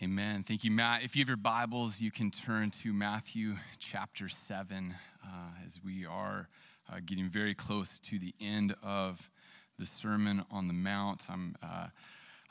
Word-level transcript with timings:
Amen. 0.00 0.44
Thank 0.44 0.62
you, 0.62 0.70
Matt. 0.70 1.02
If 1.02 1.16
you 1.16 1.22
have 1.22 1.28
your 1.28 1.36
Bibles, 1.36 2.00
you 2.00 2.12
can 2.12 2.30
turn 2.30 2.70
to 2.82 2.92
Matthew 2.92 3.56
chapter 3.80 4.28
7 4.28 4.94
uh, 5.24 5.28
as 5.66 5.80
we 5.84 6.06
are 6.06 6.48
uh, 6.88 6.98
getting 7.04 7.28
very 7.28 7.52
close 7.52 7.98
to 8.04 8.16
the 8.16 8.32
end 8.40 8.76
of 8.80 9.28
the 9.76 9.84
Sermon 9.84 10.44
on 10.52 10.68
the 10.68 10.72
Mount. 10.72 11.26
I'm, 11.28 11.56
uh, 11.60 11.88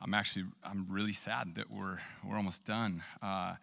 I'm 0.01 0.13
actually, 0.13 0.43
I'm 0.61 0.87
really 0.89 1.13
sad 1.13 1.55
that 1.55 1.71
we're, 1.71 1.99
we're 2.21 2.35
almost 2.35 2.65
done. 2.65 3.01
Uh, 3.23 3.53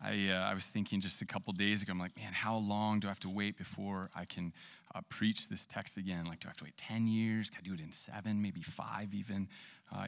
I, 0.00 0.30
uh, 0.30 0.48
I 0.50 0.54
was 0.54 0.64
thinking 0.64 1.02
just 1.02 1.20
a 1.20 1.26
couple 1.26 1.52
days 1.52 1.82
ago, 1.82 1.92
I'm 1.92 1.98
like, 1.98 2.16
man, 2.16 2.32
how 2.32 2.56
long 2.56 3.00
do 3.00 3.08
I 3.08 3.10
have 3.10 3.20
to 3.20 3.30
wait 3.30 3.58
before 3.58 4.08
I 4.16 4.24
can 4.24 4.54
uh, 4.94 5.02
preach 5.10 5.50
this 5.50 5.66
text 5.66 5.98
again? 5.98 6.24
Like, 6.24 6.40
do 6.40 6.48
I 6.48 6.52
have 6.52 6.56
to 6.56 6.64
wait 6.64 6.78
10 6.78 7.06
years? 7.06 7.50
Can 7.50 7.60
I 7.62 7.68
do 7.68 7.74
it 7.74 7.80
in 7.80 7.92
seven, 7.92 8.40
maybe 8.40 8.62
five 8.62 9.12
even? 9.12 9.48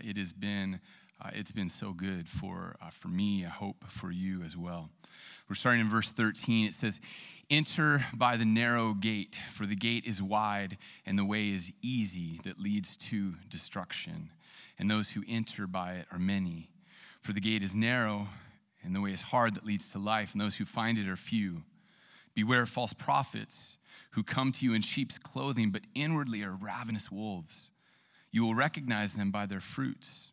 it 0.02 0.16
has 0.16 0.32
been 0.32 0.80
uh, 1.20 1.30
it's 1.32 1.50
been 1.50 1.68
so 1.68 1.92
good 1.92 2.28
for, 2.28 2.76
uh, 2.80 2.90
for 2.90 3.08
me. 3.08 3.44
I 3.44 3.48
hope 3.48 3.84
for 3.88 4.10
you 4.10 4.42
as 4.42 4.56
well. 4.56 4.90
We're 5.48 5.56
starting 5.56 5.80
in 5.80 5.88
verse 5.88 6.10
13. 6.10 6.66
It 6.66 6.74
says, 6.74 7.00
Enter 7.50 8.04
by 8.14 8.36
the 8.36 8.44
narrow 8.44 8.94
gate, 8.94 9.36
for 9.50 9.66
the 9.66 9.74
gate 9.74 10.04
is 10.06 10.22
wide 10.22 10.76
and 11.06 11.18
the 11.18 11.24
way 11.24 11.50
is 11.50 11.72
easy 11.82 12.38
that 12.44 12.60
leads 12.60 12.96
to 12.96 13.34
destruction. 13.48 14.30
And 14.78 14.90
those 14.90 15.10
who 15.10 15.22
enter 15.26 15.66
by 15.66 15.94
it 15.94 16.06
are 16.12 16.18
many. 16.18 16.70
For 17.20 17.32
the 17.32 17.40
gate 17.40 17.62
is 17.62 17.74
narrow 17.74 18.28
and 18.84 18.94
the 18.94 19.00
way 19.00 19.12
is 19.12 19.22
hard 19.22 19.54
that 19.54 19.66
leads 19.66 19.90
to 19.92 19.98
life, 19.98 20.32
and 20.32 20.40
those 20.40 20.56
who 20.56 20.64
find 20.64 20.98
it 20.98 21.08
are 21.08 21.16
few. 21.16 21.62
Beware 22.34 22.62
of 22.62 22.68
false 22.68 22.92
prophets 22.92 23.76
who 24.12 24.22
come 24.22 24.52
to 24.52 24.64
you 24.64 24.72
in 24.72 24.82
sheep's 24.82 25.18
clothing, 25.18 25.70
but 25.70 25.82
inwardly 25.94 26.42
are 26.42 26.52
ravenous 26.52 27.10
wolves. 27.10 27.72
You 28.30 28.44
will 28.44 28.54
recognize 28.54 29.14
them 29.14 29.30
by 29.30 29.46
their 29.46 29.60
fruits. 29.60 30.32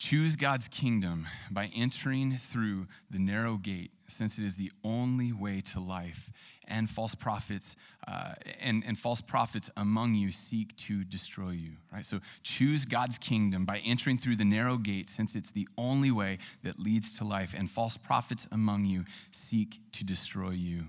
Choose 0.00 0.34
God's 0.34 0.66
kingdom 0.66 1.28
by 1.50 1.70
entering 1.76 2.32
through 2.32 2.86
the 3.10 3.18
narrow 3.18 3.58
gate, 3.58 3.90
since 4.08 4.38
it 4.38 4.46
is 4.46 4.54
the 4.54 4.72
only 4.82 5.30
way 5.30 5.60
to 5.60 5.78
life. 5.78 6.30
And 6.66 6.88
false 6.88 7.14
prophets 7.14 7.76
uh, 8.08 8.32
and, 8.60 8.82
and 8.86 8.96
false 8.96 9.20
prophets 9.20 9.68
among 9.76 10.14
you 10.14 10.32
seek 10.32 10.74
to 10.78 11.04
destroy 11.04 11.50
you. 11.50 11.72
Right. 11.92 12.04
So 12.04 12.20
choose 12.42 12.86
God's 12.86 13.18
kingdom 13.18 13.66
by 13.66 13.82
entering 13.84 14.16
through 14.16 14.36
the 14.36 14.44
narrow 14.44 14.78
gate, 14.78 15.08
since 15.10 15.36
it's 15.36 15.50
the 15.50 15.68
only 15.76 16.10
way 16.10 16.38
that 16.62 16.78
leads 16.78 17.18
to 17.18 17.24
life. 17.24 17.54
And 17.54 17.70
false 17.70 17.98
prophets 17.98 18.48
among 18.50 18.86
you 18.86 19.04
seek 19.32 19.80
to 19.92 20.02
destroy 20.02 20.52
you. 20.52 20.86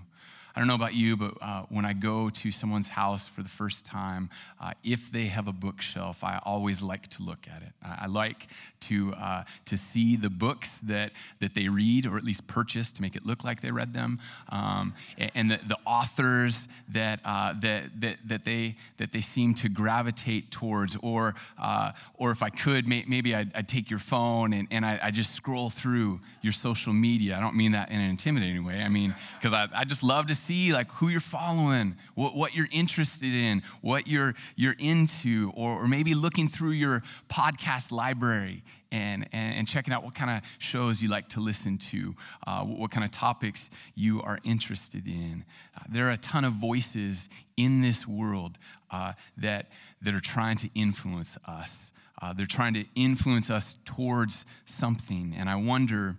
I 0.54 0.60
don't 0.60 0.68
know 0.68 0.74
about 0.74 0.94
you, 0.94 1.16
but 1.16 1.34
uh, 1.40 1.62
when 1.70 1.84
I 1.84 1.94
go 1.94 2.28
to 2.28 2.50
someone's 2.50 2.88
house 2.88 3.26
for 3.26 3.42
the 3.42 3.48
first 3.48 3.86
time, 3.86 4.28
uh, 4.60 4.72
if 4.84 5.10
they 5.10 5.26
have 5.26 5.48
a 5.48 5.52
bookshelf, 5.52 6.22
I 6.22 6.40
always 6.44 6.82
like 6.82 7.08
to 7.08 7.22
look 7.22 7.46
at 7.54 7.62
it. 7.62 7.72
I 7.82 8.06
like 8.06 8.48
to, 8.80 9.14
uh, 9.14 9.44
to 9.66 9.76
see 9.76 10.16
the 10.16 10.28
books 10.28 10.78
that, 10.82 11.12
that 11.40 11.54
they 11.54 11.68
read, 11.68 12.06
or 12.06 12.16
at 12.16 12.24
least 12.24 12.46
purchase 12.46 12.92
to 12.92 13.02
make 13.02 13.16
it 13.16 13.24
look 13.24 13.44
like 13.44 13.60
they 13.62 13.70
read 13.70 13.94
them, 13.94 14.18
um, 14.50 14.94
and 15.34 15.50
the, 15.50 15.60
the 15.66 15.78
authors 15.86 16.68
that, 16.90 17.20
uh, 17.24 17.54
that, 17.60 18.00
that, 18.00 18.16
that, 18.26 18.44
they, 18.44 18.76
that 18.98 19.12
they 19.12 19.20
seem 19.20 19.54
to 19.54 19.68
gravitate 19.68 20.50
towards. 20.50 20.96
Or, 21.02 21.34
uh, 21.58 21.92
or 22.14 22.30
if 22.30 22.42
I 22.42 22.50
could, 22.50 22.86
may, 22.86 23.04
maybe 23.08 23.34
I'd, 23.34 23.54
I'd, 23.54 23.68
take 23.72 23.88
your 23.88 24.00
phone 24.00 24.52
and, 24.52 24.68
and 24.70 24.84
I, 24.84 24.98
I 25.02 25.10
just 25.10 25.34
scroll 25.34 25.70
through 25.70 26.20
your 26.42 26.52
social 26.52 26.92
media. 26.92 27.38
I 27.38 27.40
don't 27.40 27.56
mean 27.56 27.72
that 27.72 27.90
in 27.90 27.98
an 27.98 28.10
intimidating 28.10 28.64
way. 28.64 28.82
I 28.82 28.90
mean, 28.90 29.14
because 29.38 29.54
I, 29.54 29.68
I 29.74 29.84
just 29.84 30.02
love 30.02 30.26
to 30.26 30.34
see 30.42 30.72
like 30.72 30.90
who 30.92 31.08
you're 31.08 31.20
following, 31.20 31.96
what, 32.14 32.34
what 32.34 32.54
you're 32.54 32.68
interested 32.70 33.32
in, 33.32 33.62
what 33.80 34.06
you're, 34.06 34.34
you're 34.56 34.76
into, 34.78 35.52
or, 35.54 35.84
or 35.84 35.88
maybe 35.88 36.14
looking 36.14 36.48
through 36.48 36.70
your 36.70 37.02
podcast 37.28 37.92
library 37.92 38.62
and, 38.90 39.28
and, 39.32 39.54
and, 39.54 39.68
checking 39.68 39.94
out 39.94 40.04
what 40.04 40.14
kind 40.14 40.30
of 40.30 40.42
shows 40.58 41.02
you 41.02 41.08
like 41.08 41.28
to 41.28 41.40
listen 41.40 41.78
to, 41.78 42.14
uh, 42.46 42.62
what, 42.62 42.78
what, 42.78 42.90
kind 42.90 43.04
of 43.04 43.10
topics 43.10 43.70
you 43.94 44.20
are 44.22 44.38
interested 44.44 45.06
in. 45.06 45.44
Uh, 45.74 45.84
there 45.88 46.08
are 46.08 46.12
a 46.12 46.18
ton 46.18 46.44
of 46.44 46.52
voices 46.52 47.28
in 47.56 47.80
this 47.80 48.06
world 48.06 48.58
uh, 48.90 49.12
that, 49.38 49.68
that 50.02 50.14
are 50.14 50.20
trying 50.20 50.56
to 50.56 50.68
influence 50.74 51.38
us. 51.46 51.92
Uh, 52.20 52.32
they're 52.32 52.46
trying 52.46 52.74
to 52.74 52.84
influence 52.94 53.48
us 53.48 53.76
towards 53.84 54.44
something. 54.66 55.34
And 55.36 55.48
I 55.48 55.56
wonder 55.56 56.16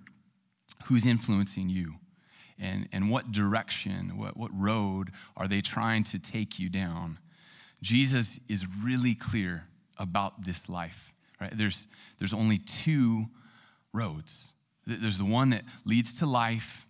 who's 0.85 1.05
influencing 1.05 1.69
you 1.69 1.95
and, 2.63 2.88
and 2.94 3.09
what 3.09 3.31
direction, 3.34 4.18
what, 4.18 4.38
what 4.38 4.50
road 4.53 5.12
are 5.35 5.50
they 5.50 5.59
trying 5.59 6.03
to 6.06 6.18
take 6.18 6.57
you 6.59 6.69
down? 6.69 7.19
Jesus 7.81 8.40
is 8.47 8.66
really 8.81 9.13
clear 9.13 9.66
about 9.97 10.46
this 10.46 10.69
life. 10.69 11.13
Right? 11.41 11.52
There's, 11.53 11.88
there's 12.19 12.34
only 12.34 12.57
two 12.57 13.25
roads. 13.91 14.47
There's 14.88 15.18
the 15.18 15.25
one 15.25 15.50
that 15.50 15.66
leads 15.84 16.18
to 16.19 16.25
life 16.25 16.88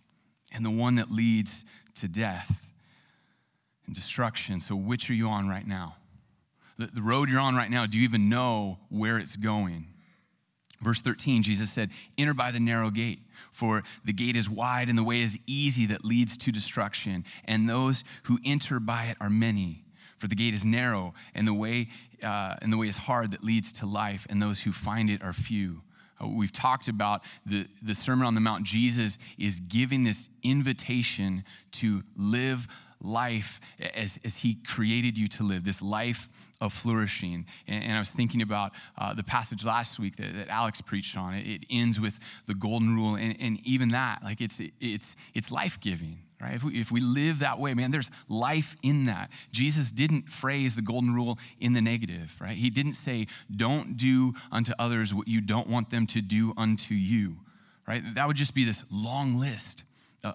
and 0.54 0.64
the 0.64 0.70
one 0.70 0.94
that 0.94 1.10
leads 1.10 1.64
to 1.96 2.06
death 2.06 2.72
and 3.86 3.94
destruction. 3.94 4.60
So, 4.60 4.76
which 4.76 5.10
are 5.10 5.14
you 5.14 5.28
on 5.28 5.48
right 5.48 5.66
now? 5.66 5.96
The, 6.78 6.86
the 6.86 7.02
road 7.02 7.28
you're 7.28 7.40
on 7.40 7.56
right 7.56 7.70
now, 7.70 7.86
do 7.86 7.98
you 7.98 8.04
even 8.04 8.28
know 8.28 8.78
where 8.90 9.18
it's 9.18 9.34
going? 9.34 9.86
Verse 10.80 11.00
13, 11.00 11.42
Jesus 11.42 11.72
said, 11.72 11.90
Enter 12.16 12.34
by 12.34 12.52
the 12.52 12.60
narrow 12.60 12.90
gate, 12.90 13.20
for 13.54 13.84
the 14.04 14.12
gate 14.12 14.36
is 14.36 14.50
wide 14.50 14.88
and 14.88 14.98
the 14.98 15.04
way 15.04 15.22
is 15.22 15.38
easy 15.46 15.86
that 15.86 16.04
leads 16.04 16.36
to 16.36 16.52
destruction, 16.52 17.24
and 17.44 17.68
those 17.68 18.04
who 18.24 18.38
enter 18.44 18.80
by 18.80 19.04
it 19.04 19.16
are 19.20 19.30
many. 19.30 19.84
For 20.18 20.28
the 20.28 20.34
gate 20.34 20.54
is 20.54 20.64
narrow 20.64 21.14
and 21.34 21.46
the 21.46 21.54
way, 21.54 21.88
uh, 22.22 22.56
and 22.60 22.72
the 22.72 22.76
way 22.76 22.88
is 22.88 22.96
hard 22.96 23.30
that 23.30 23.44
leads 23.44 23.72
to 23.74 23.86
life, 23.86 24.26
and 24.28 24.42
those 24.42 24.60
who 24.60 24.72
find 24.72 25.08
it 25.08 25.22
are 25.22 25.32
few. 25.32 25.82
Uh, 26.20 26.28
we've 26.28 26.52
talked 26.52 26.88
about 26.88 27.22
the, 27.46 27.66
the 27.82 27.94
Sermon 27.94 28.26
on 28.26 28.34
the 28.34 28.40
Mount. 28.40 28.64
Jesus 28.64 29.18
is 29.38 29.60
giving 29.60 30.02
this 30.02 30.28
invitation 30.42 31.44
to 31.72 32.02
live 32.16 32.68
life 33.04 33.60
as, 33.94 34.18
as 34.24 34.36
He 34.36 34.54
created 34.54 35.18
you 35.18 35.28
to 35.28 35.42
live, 35.42 35.64
this 35.64 35.82
life 35.82 36.28
of 36.60 36.72
flourishing. 36.72 37.46
And, 37.68 37.84
and 37.84 37.92
I 37.92 37.98
was 37.98 38.10
thinking 38.10 38.42
about 38.42 38.72
uh, 38.98 39.14
the 39.14 39.22
passage 39.22 39.64
last 39.64 39.98
week 39.98 40.16
that, 40.16 40.34
that 40.34 40.48
Alex 40.48 40.80
preached 40.80 41.16
on. 41.16 41.34
It, 41.34 41.46
it, 41.46 41.60
ends 41.70 42.00
with 42.00 42.18
the 42.46 42.54
golden 42.54 42.94
rule, 42.94 43.16
and, 43.16 43.36
and 43.40 43.58
even 43.64 43.90
that, 43.90 44.22
like 44.22 44.40
it's, 44.40 44.60
it's, 44.80 45.16
it's 45.34 45.50
life 45.50 45.78
giving. 45.80 46.18
Right? 46.40 46.54
If, 46.54 46.64
we, 46.64 46.78
if 46.78 46.90
we 46.90 47.00
live 47.00 47.38
that 47.38 47.58
way, 47.58 47.72
man, 47.74 47.90
there's 47.90 48.10
life 48.28 48.76
in 48.82 49.06
that. 49.06 49.30
Jesus 49.50 49.90
didn't 49.90 50.28
phrase 50.28 50.76
the 50.76 50.82
golden 50.82 51.14
rule 51.14 51.38
in 51.58 51.72
the 51.72 51.80
negative, 51.80 52.36
right? 52.40 52.56
He 52.56 52.68
didn't 52.68 52.92
say, 52.92 53.28
don't 53.54 53.96
do 53.96 54.34
unto 54.52 54.72
others 54.78 55.14
what 55.14 55.26
you 55.26 55.40
don't 55.40 55.68
want 55.68 55.88
them 55.90 56.06
to 56.08 56.20
do 56.20 56.52
unto 56.56 56.94
you, 56.94 57.38
right? 57.88 58.02
That 58.14 58.26
would 58.26 58.36
just 58.36 58.54
be 58.54 58.64
this 58.64 58.84
long 58.90 59.36
list 59.36 59.84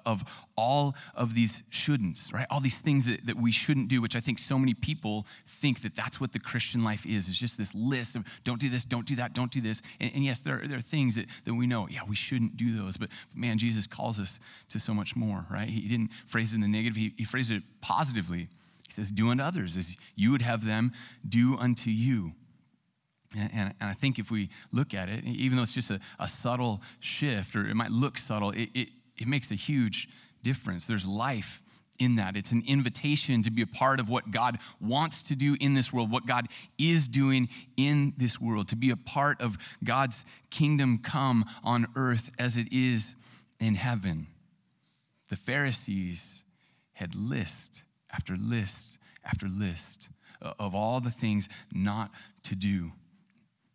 of 0.05 0.23
all 0.55 0.95
of 1.15 1.35
these 1.35 1.63
shouldn'ts, 1.71 2.33
right? 2.33 2.45
All 2.49 2.59
these 2.59 2.77
things 2.79 3.05
that, 3.05 3.25
that 3.25 3.37
we 3.37 3.51
shouldn't 3.51 3.87
do, 3.87 4.01
which 4.01 4.15
I 4.15 4.19
think 4.19 4.39
so 4.39 4.57
many 4.57 4.73
people 4.73 5.25
think 5.47 5.81
that 5.81 5.95
that's 5.95 6.19
what 6.19 6.33
the 6.33 6.39
Christian 6.39 6.83
life 6.83 7.05
is. 7.05 7.27
It's 7.27 7.37
just 7.37 7.57
this 7.57 7.73
list 7.73 8.15
of 8.15 8.23
don't 8.43 8.59
do 8.59 8.69
this, 8.69 8.85
don't 8.85 9.05
do 9.05 9.15
that, 9.17 9.33
don't 9.33 9.51
do 9.51 9.61
this. 9.61 9.81
And, 9.99 10.11
and 10.13 10.23
yes, 10.23 10.39
there, 10.39 10.61
there 10.65 10.77
are 10.77 10.81
things 10.81 11.15
that, 11.15 11.25
that 11.45 11.53
we 11.53 11.67
know, 11.67 11.87
yeah, 11.89 12.01
we 12.07 12.15
shouldn't 12.15 12.57
do 12.57 12.77
those. 12.77 12.97
But 12.97 13.09
man, 13.33 13.57
Jesus 13.57 13.87
calls 13.87 14.19
us 14.19 14.39
to 14.69 14.79
so 14.79 14.93
much 14.93 15.15
more, 15.15 15.45
right? 15.49 15.69
He 15.69 15.87
didn't 15.87 16.11
phrase 16.27 16.53
it 16.53 16.55
in 16.55 16.61
the 16.61 16.67
negative, 16.67 16.95
he, 16.95 17.13
he 17.17 17.23
phrased 17.23 17.51
it 17.51 17.63
positively. 17.81 18.47
He 18.87 18.93
says, 18.93 19.11
do 19.11 19.29
unto 19.29 19.43
others 19.43 19.77
as 19.77 19.95
you 20.15 20.31
would 20.31 20.41
have 20.41 20.65
them 20.65 20.93
do 21.27 21.57
unto 21.57 21.89
you. 21.91 22.33
And, 23.37 23.49
and, 23.53 23.73
and, 23.79 23.89
I 23.89 23.93
think 23.93 24.17
if 24.17 24.31
we 24.31 24.49
look 24.71 24.95
at 24.95 25.07
it, 25.07 25.23
even 25.23 25.55
though 25.55 25.61
it's 25.61 25.73
just 25.73 25.91
a, 25.91 25.99
a 26.19 26.27
subtle 26.27 26.81
shift, 26.99 27.55
or 27.55 27.67
it 27.67 27.75
might 27.75 27.91
look 27.91 28.17
subtle, 28.17 28.49
it, 28.51 28.69
it, 28.73 28.89
it 29.19 29.27
makes 29.27 29.51
a 29.51 29.55
huge 29.55 30.07
difference. 30.43 30.85
There's 30.85 31.05
life 31.05 31.61
in 31.99 32.15
that. 32.15 32.37
It's 32.37 32.51
an 32.51 32.63
invitation 32.65 33.43
to 33.43 33.51
be 33.51 33.61
a 33.61 33.67
part 33.67 33.99
of 33.99 34.09
what 34.09 34.31
God 34.31 34.59
wants 34.79 35.21
to 35.23 35.35
do 35.35 35.57
in 35.59 35.73
this 35.73 35.91
world, 35.91 36.11
what 36.11 36.25
God 36.25 36.47
is 36.77 37.07
doing 37.07 37.49
in 37.75 38.13
this 38.17 38.39
world, 38.39 38.69
to 38.69 38.75
be 38.75 38.89
a 38.89 38.95
part 38.95 39.41
of 39.41 39.57
God's 39.83 40.23
kingdom 40.49 40.99
come 40.99 41.45
on 41.63 41.87
earth 41.95 42.31
as 42.39 42.57
it 42.57 42.71
is 42.71 43.15
in 43.59 43.75
heaven. 43.75 44.27
The 45.27 45.35
Pharisees 45.35 46.43
had 46.93 47.15
list 47.15 47.83
after 48.11 48.35
list 48.35 48.97
after 49.23 49.47
list 49.47 50.09
of 50.41 50.73
all 50.73 51.01
the 51.01 51.11
things 51.11 51.49
not 51.73 52.11
to 52.43 52.55
do. 52.55 52.93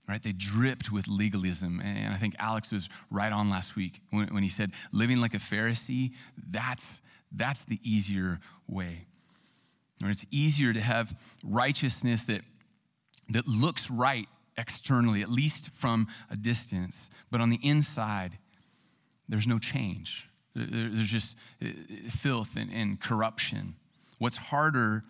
Right? 0.09 0.23
They 0.23 0.33
dripped 0.33 0.93
with 0.93 1.09
legalism. 1.09 1.81
And 1.81 2.13
I 2.13 2.17
think 2.17 2.35
Alex 2.39 2.73
was 2.73 2.89
right 3.11 3.33
on 3.33 3.51
last 3.51 3.77
week 3.77 4.01
when, 4.11 4.29
when 4.29 4.43
he 4.43 4.49
said, 4.49 4.73
living 4.93 5.21
like 5.21 5.35
a 5.35 5.39
Pharisee, 5.39 6.13
that's, 6.51 7.01
that's 7.33 7.65
the 7.65 7.81
easier 7.83 8.41
way. 8.69 9.07
Or 10.03 10.11
it's 10.11 10.27
easier 10.31 10.73
to 10.73 10.81
have 10.81 11.19
righteousness 11.45 12.25
that, 12.25 12.43
that 13.31 13.47
looks 13.47 13.91
right 13.91 14.29
externally, 14.57 15.23
at 15.23 15.31
least 15.31 15.71
from 15.75 16.07
a 16.31 16.37
distance, 16.37 17.11
but 17.31 17.41
on 17.41 17.51
the 17.51 17.59
inside, 17.63 18.39
there's 19.29 19.47
no 19.47 19.59
change. 19.59 20.29
There's 20.55 21.09
just 21.09 21.37
uh, 21.63 21.69
filth 22.11 22.57
and, 22.57 22.71
and 22.73 23.01
corruption. 23.01 23.75
What's 24.19 24.37
harder 24.37 25.05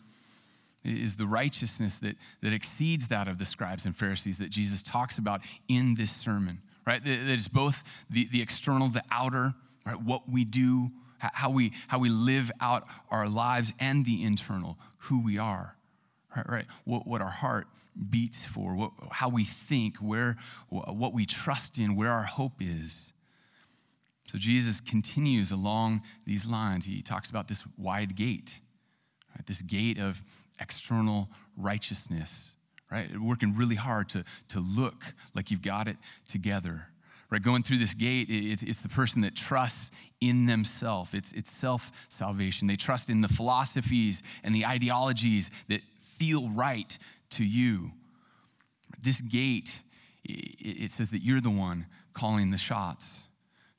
is 0.84 1.16
the 1.16 1.26
righteousness 1.26 1.98
that, 1.98 2.16
that 2.42 2.52
exceeds 2.52 3.08
that 3.08 3.26
of 3.28 3.38
the 3.38 3.46
scribes 3.46 3.86
and 3.86 3.96
Pharisees 3.96 4.38
that 4.38 4.50
Jesus 4.50 4.82
talks 4.82 5.18
about 5.18 5.40
in 5.68 5.94
this 5.94 6.12
sermon, 6.12 6.60
right? 6.86 7.02
That 7.02 7.18
is 7.18 7.48
both 7.48 7.82
the, 8.10 8.28
the 8.30 8.42
external, 8.42 8.88
the 8.88 9.02
outer, 9.10 9.54
right? 9.86 10.00
What 10.00 10.28
we 10.28 10.44
do, 10.44 10.90
how 11.18 11.50
we, 11.50 11.72
how 11.88 11.98
we 11.98 12.10
live 12.10 12.50
out 12.60 12.86
our 13.10 13.28
lives, 13.28 13.72
and 13.80 14.04
the 14.04 14.22
internal, 14.22 14.78
who 14.98 15.22
we 15.22 15.38
are, 15.38 15.76
right? 16.36 16.48
right? 16.48 16.66
What, 16.84 17.06
what 17.06 17.22
our 17.22 17.30
heart 17.30 17.66
beats 18.10 18.44
for, 18.44 18.74
what, 18.74 18.92
how 19.10 19.30
we 19.30 19.44
think, 19.44 19.96
where, 19.98 20.36
what 20.68 21.14
we 21.14 21.24
trust 21.24 21.78
in, 21.78 21.96
where 21.96 22.10
our 22.10 22.24
hope 22.24 22.60
is. 22.60 23.12
So 24.30 24.38
Jesus 24.38 24.80
continues 24.80 25.50
along 25.50 26.02
these 26.26 26.46
lines. 26.46 26.86
He 26.86 27.02
talks 27.02 27.30
about 27.30 27.48
this 27.48 27.62
wide 27.78 28.16
gate 28.16 28.60
right? 29.34 29.46
This 29.46 29.62
gate 29.62 29.98
of 29.98 30.22
external 30.60 31.28
righteousness, 31.56 32.52
right? 32.90 33.08
Working 33.18 33.54
really 33.56 33.76
hard 33.76 34.08
to, 34.10 34.24
to 34.48 34.60
look 34.60 35.14
like 35.34 35.50
you've 35.50 35.62
got 35.62 35.88
it 35.88 35.96
together. 36.26 36.86
Right, 37.30 37.42
going 37.42 37.62
through 37.62 37.78
this 37.78 37.94
gate, 37.94 38.28
it's, 38.30 38.62
it's 38.62 38.78
the 38.78 38.88
person 38.88 39.22
that 39.22 39.34
trusts 39.34 39.90
in 40.20 40.46
themselves. 40.46 41.14
It's, 41.14 41.32
it's 41.32 41.50
self 41.50 41.90
salvation. 42.08 42.68
They 42.68 42.76
trust 42.76 43.10
in 43.10 43.22
the 43.22 43.28
philosophies 43.28 44.22
and 44.44 44.54
the 44.54 44.64
ideologies 44.66 45.50
that 45.68 45.80
feel 45.98 46.48
right 46.50 46.96
to 47.30 47.44
you. 47.44 47.92
This 49.02 49.20
gate, 49.20 49.80
it 50.24 50.90
says 50.90 51.10
that 51.10 51.22
you're 51.22 51.40
the 51.40 51.50
one 51.50 51.86
calling 52.12 52.50
the 52.50 52.58
shots. 52.58 53.26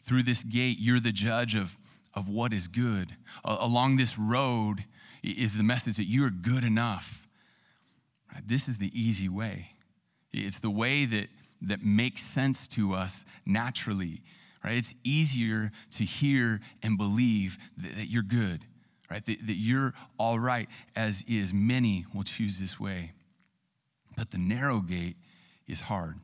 Through 0.01 0.23
this 0.23 0.43
gate, 0.43 0.77
you're 0.79 0.99
the 0.99 1.11
judge 1.11 1.55
of, 1.55 1.77
of 2.13 2.27
what 2.27 2.53
is 2.53 2.67
good. 2.67 3.15
Along 3.43 3.97
this 3.97 4.19
road, 4.19 4.83
is 5.31 5.57
the 5.57 5.63
message 5.63 5.97
that 5.97 6.05
you 6.05 6.25
are 6.25 6.29
good 6.29 6.63
enough. 6.63 7.27
This 8.45 8.67
is 8.67 8.77
the 8.77 8.91
easy 8.93 9.29
way. 9.29 9.69
It's 10.33 10.59
the 10.59 10.69
way 10.69 11.05
that, 11.05 11.27
that 11.61 11.83
makes 11.83 12.21
sense 12.21 12.67
to 12.69 12.93
us 12.93 13.25
naturally. 13.45 14.21
Right? 14.63 14.75
It's 14.75 14.95
easier 15.03 15.71
to 15.91 16.03
hear 16.03 16.59
and 16.83 16.97
believe 16.97 17.57
that, 17.77 17.95
that 17.95 18.07
you're 18.07 18.23
good, 18.23 18.65
right? 19.09 19.23
That, 19.25 19.45
that 19.47 19.55
you're 19.55 19.93
all 20.17 20.39
right 20.39 20.67
as 20.95 21.23
is. 21.27 21.53
Many 21.53 22.05
will 22.13 22.23
choose 22.23 22.59
this 22.59 22.79
way. 22.79 23.11
But 24.17 24.31
the 24.31 24.37
narrow 24.37 24.79
gate 24.81 25.17
is 25.67 25.81
hard. 25.81 26.15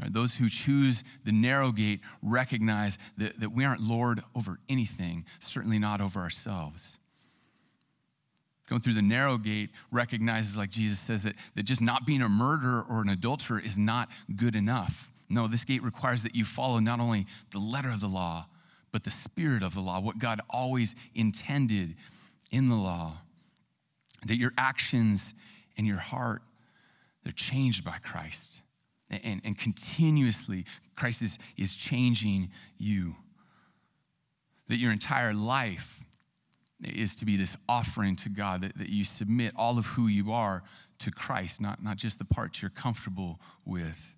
Right? 0.00 0.12
Those 0.12 0.34
who 0.34 0.48
choose 0.48 1.02
the 1.24 1.32
narrow 1.32 1.72
gate 1.72 2.00
recognize 2.22 2.98
that, 3.16 3.40
that 3.40 3.50
we 3.50 3.64
aren't 3.64 3.80
Lord 3.80 4.22
over 4.34 4.58
anything, 4.68 5.24
certainly 5.40 5.78
not 5.78 6.00
over 6.00 6.20
ourselves 6.20 6.98
going 8.66 8.80
through 8.80 8.94
the 8.94 9.02
narrow 9.02 9.38
gate 9.38 9.70
recognizes, 9.90 10.56
like 10.56 10.70
Jesus 10.70 10.98
says, 10.98 11.22
that, 11.22 11.36
that 11.54 11.62
just 11.62 11.80
not 11.80 12.04
being 12.04 12.22
a 12.22 12.28
murderer 12.28 12.84
or 12.88 13.00
an 13.00 13.08
adulterer 13.08 13.60
is 13.60 13.78
not 13.78 14.08
good 14.34 14.56
enough. 14.56 15.10
No, 15.28 15.48
this 15.48 15.64
gate 15.64 15.82
requires 15.82 16.22
that 16.24 16.34
you 16.34 16.44
follow 16.44 16.78
not 16.78 17.00
only 17.00 17.26
the 17.52 17.58
letter 17.58 17.90
of 17.90 18.00
the 18.00 18.08
law, 18.08 18.46
but 18.92 19.04
the 19.04 19.10
spirit 19.10 19.62
of 19.62 19.74
the 19.74 19.80
law, 19.80 20.00
what 20.00 20.18
God 20.18 20.40
always 20.50 20.94
intended 21.14 21.94
in 22.50 22.68
the 22.68 22.76
law. 22.76 23.18
That 24.26 24.36
your 24.36 24.52
actions 24.56 25.34
and 25.76 25.86
your 25.86 25.98
heart, 25.98 26.42
they're 27.22 27.32
changed 27.32 27.84
by 27.84 27.98
Christ. 28.02 28.62
And, 29.10 29.20
and, 29.24 29.40
and 29.44 29.58
continuously, 29.58 30.64
Christ 30.96 31.22
is, 31.22 31.38
is 31.56 31.74
changing 31.76 32.50
you. 32.78 33.16
That 34.68 34.76
your 34.76 34.90
entire 34.90 35.34
life 35.34 36.00
is 36.84 37.14
to 37.16 37.24
be 37.24 37.36
this 37.36 37.56
offering 37.68 38.16
to 38.16 38.28
God, 38.28 38.60
that, 38.60 38.76
that 38.78 38.88
you 38.88 39.04
submit 39.04 39.52
all 39.56 39.78
of 39.78 39.86
who 39.86 40.06
you 40.06 40.32
are 40.32 40.62
to 40.98 41.10
Christ, 41.10 41.60
not, 41.60 41.82
not 41.82 41.96
just 41.96 42.18
the 42.18 42.24
parts 42.24 42.60
you're 42.60 42.70
comfortable 42.70 43.40
with. 43.64 44.16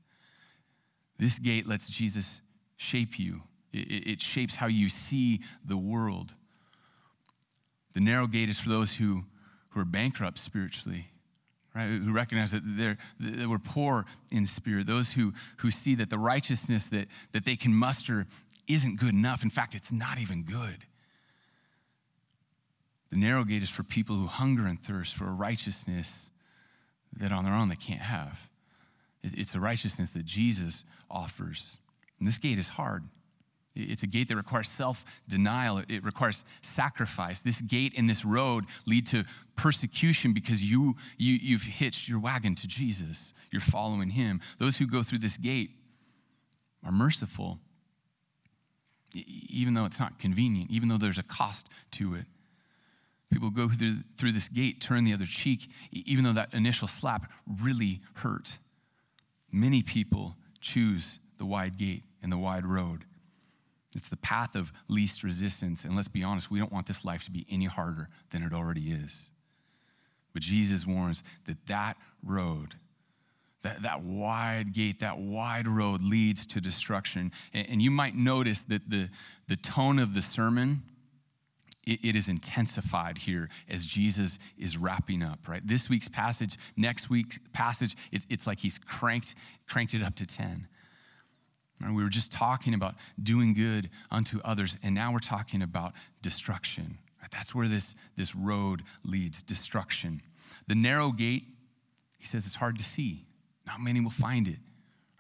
This 1.19 1.39
gate 1.39 1.67
lets 1.67 1.89
Jesus 1.89 2.41
shape 2.77 3.19
you, 3.19 3.43
it, 3.73 4.09
it 4.09 4.21
shapes 4.21 4.57
how 4.57 4.67
you 4.67 4.89
see 4.89 5.41
the 5.65 5.77
world. 5.77 6.35
The 7.95 8.01
narrow 8.01 8.27
gate 8.27 8.49
is 8.49 8.59
for 8.59 8.69
those 8.69 8.97
who, 8.97 9.25
who 9.71 9.81
are 9.81 9.85
bankrupt 9.85 10.39
spiritually, 10.39 11.09
right? 11.75 11.87
Who 11.87 12.13
recognize 12.13 12.53
that 12.53 12.63
they're, 12.65 12.99
that 13.19 13.49
we're 13.49 13.59
poor 13.59 14.07
in 14.31 14.47
spirit. 14.47 14.87
Those 14.87 15.13
who, 15.13 15.33
who 15.59 15.71
see 15.71 15.95
that 15.97 16.11
the 16.11 16.19
righteousness 16.19 16.85
that, 16.87 17.09
that 17.33 17.45
they 17.45 17.57
can 17.57 17.75
muster 17.75 18.27
isn't 18.69 19.01
good 19.01 19.15
enough. 19.15 19.43
In 19.43 19.51
fact, 19.51 19.75
it's 19.75 19.91
not 19.91 20.19
even 20.19 20.45
good. 20.45 20.85
The 23.11 23.17
narrow 23.17 23.45
gate 23.45 23.63
is 23.63 23.71
for 23.71 23.83
people 23.83 24.17
who 24.17 24.27
hunger 24.27 24.67
and 24.67 24.81
thirst 24.81 25.15
for 25.15 25.27
a 25.27 25.33
righteousness 25.33 26.31
that 27.17 27.33
on 27.33 27.45
their 27.45 27.55
own 27.55 27.69
they 27.69 27.77
can't 27.77 28.03
have. 28.03 28.51
It's 29.23 29.55
a 29.55 29.61
righteousness 29.61 30.11
that 30.11 30.25
Jesus 30.25 30.85
offers. 31.11 31.79
And 32.19 32.29
this 32.29 32.39
gate 32.39 32.59
is 32.59 32.69
hard. 32.69 33.05
It's 33.75 34.03
a 34.03 34.07
gate 34.07 34.29
that 34.29 34.37
requires 34.37 34.69
self 34.69 35.05
denial, 35.29 35.83
it 35.89 36.05
requires 36.05 36.45
sacrifice. 36.63 37.39
This 37.39 37.61
gate 37.61 37.95
and 37.97 38.11
this 38.11 38.25
road 38.25 38.65
lead 38.87 39.07
to 39.09 39.25
persecution 39.57 40.33
because 40.33 40.63
you, 40.63 40.97
you, 41.17 41.39
you've 41.41 41.63
hitched 41.63 42.09
your 42.09 42.19
wagon 42.19 42.55
to 42.57 42.67
Jesus. 42.67 43.33
You're 43.51 43.61
following 43.61 44.11
him. 44.11 44.41
Those 44.59 44.77
who 44.77 44.87
go 44.87 45.03
through 45.03 45.19
this 45.19 45.37
gate 45.37 45.71
are 46.85 46.93
merciful, 46.93 47.59
even 49.15 49.75
though 49.75 49.85
it's 49.85 50.01
not 50.01 50.19
convenient, 50.19 50.71
even 50.71 50.89
though 50.89 50.99
there's 50.99 51.19
a 51.19 51.23
cost 51.23 51.69
to 51.93 52.15
it. 52.15 52.25
People 53.31 53.51
go 53.51 53.69
through, 53.69 53.97
through 54.17 54.33
this 54.33 54.49
gate, 54.49 54.81
turn 54.81 55.05
the 55.05 55.13
other 55.13 55.27
cheek, 55.27 55.71
even 55.93 56.25
though 56.25 56.33
that 56.33 56.55
initial 56.55 56.89
slap 56.89 57.31
really 57.61 58.01
hurt. 58.15 58.59
Many 59.53 59.83
people 59.83 60.37
choose 60.61 61.19
the 61.37 61.45
wide 61.45 61.77
gate 61.77 62.05
and 62.23 62.33
the 62.33 62.39
wide 62.39 62.65
road. 62.65 63.05
It's 63.95 64.09
the 64.09 64.17
path 64.17 64.55
of 64.55 64.73
least 64.89 65.23
resistance. 65.23 65.85
And 65.85 65.97
let's 65.97 66.09
be 66.09 66.23
honest, 66.23 66.51
we 66.51 66.59
don't 66.59 66.73
want 66.73 66.87
this 66.87 67.05
life 67.05 67.25
to 67.25 67.31
be 67.31 67.47
any 67.51 67.65
harder 67.67 68.09
than 68.31 68.43
it 68.43 68.53
already 68.53 68.91
is. 68.91 69.31
But 70.33 70.43
Jesus 70.43 70.87
warns 70.87 71.23
that 71.47 71.67
that 71.67 71.97
road, 72.23 72.77
that, 73.63 73.83
that 73.83 74.03
wide 74.03 74.73
gate, 74.73 75.01
that 75.01 75.19
wide 75.19 75.67
road 75.67 76.03
leads 76.03 76.47
to 76.47 76.61
destruction. 76.61 77.33
And, 77.53 77.69
and 77.71 77.83
you 77.83 77.91
might 77.91 78.15
notice 78.15 78.61
that 78.61 78.89
the, 78.89 79.09
the 79.49 79.57
tone 79.57 79.99
of 79.99 80.15
the 80.15 80.23
sermon 80.23 80.83
it, 81.89 82.17
is 82.17 82.29
intensified 82.29 83.19
here 83.19 83.49
as 83.69 83.87
Jesus 83.87 84.39
is 84.59 84.77
wrapping 84.77 85.23
up, 85.23 85.49
right? 85.49 85.67
This 85.67 85.89
week's 85.89 86.09
passage, 86.09 86.57
next 86.77 87.09
week's 87.09 87.39
passage, 87.53 87.97
it's, 88.13 88.27
it's 88.29 88.47
like 88.47 88.59
he's 88.59 88.79
cranked, 88.79 89.35
cranked 89.69 89.95
it 89.95 90.03
up 90.03 90.15
to 90.17 90.27
10. 90.27 90.67
And 91.85 91.97
we 91.97 92.03
were 92.03 92.09
just 92.09 92.33
talking 92.33 92.75
about 92.75 92.95
doing 93.23 93.55
good 93.55 93.89
unto 94.11 94.41
others, 94.45 94.77
and 94.83 94.95
now 94.95 95.13
we're 95.13 95.19
talking 95.21 95.63
about 95.63 95.93
destruction. 96.23 96.99
Right? 97.21 97.31
That's 97.31 97.55
where 97.55 97.69
this, 97.69 97.95
this 98.17 98.35
road 98.35 98.83
leads 99.05 99.43
destruction. 99.43 100.21
The 100.67 100.75
narrow 100.75 101.13
gate, 101.13 101.45
he 102.19 102.27
says 102.27 102.47
it's 102.47 102.57
hard 102.57 102.79
to 102.79 102.85
see. 102.85 103.27
Not 103.67 103.81
many 103.81 104.01
will 104.01 104.11
find 104.11 104.49
it. 104.49 104.59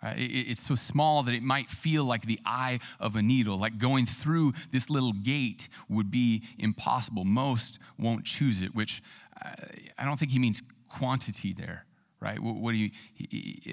It's 0.02 0.64
so 0.64 0.76
small 0.76 1.24
that 1.24 1.34
it 1.34 1.42
might 1.42 1.68
feel 1.68 2.04
like 2.04 2.22
the 2.22 2.38
eye 2.44 2.78
of 3.00 3.16
a 3.16 3.22
needle, 3.22 3.58
like 3.58 3.78
going 3.78 4.06
through 4.06 4.52
this 4.70 4.88
little 4.88 5.12
gate 5.12 5.68
would 5.88 6.10
be 6.10 6.44
impossible. 6.56 7.24
Most 7.24 7.78
won't 7.98 8.24
choose 8.24 8.62
it, 8.62 8.74
which 8.74 9.02
uh, 9.44 9.50
I 9.98 10.04
don't 10.04 10.16
think 10.16 10.30
he 10.30 10.38
means 10.38 10.62
quantity 10.88 11.52
there, 11.52 11.84
right? 12.20 12.38
What 12.40 12.72
do 12.72 12.78
you, 12.78 12.90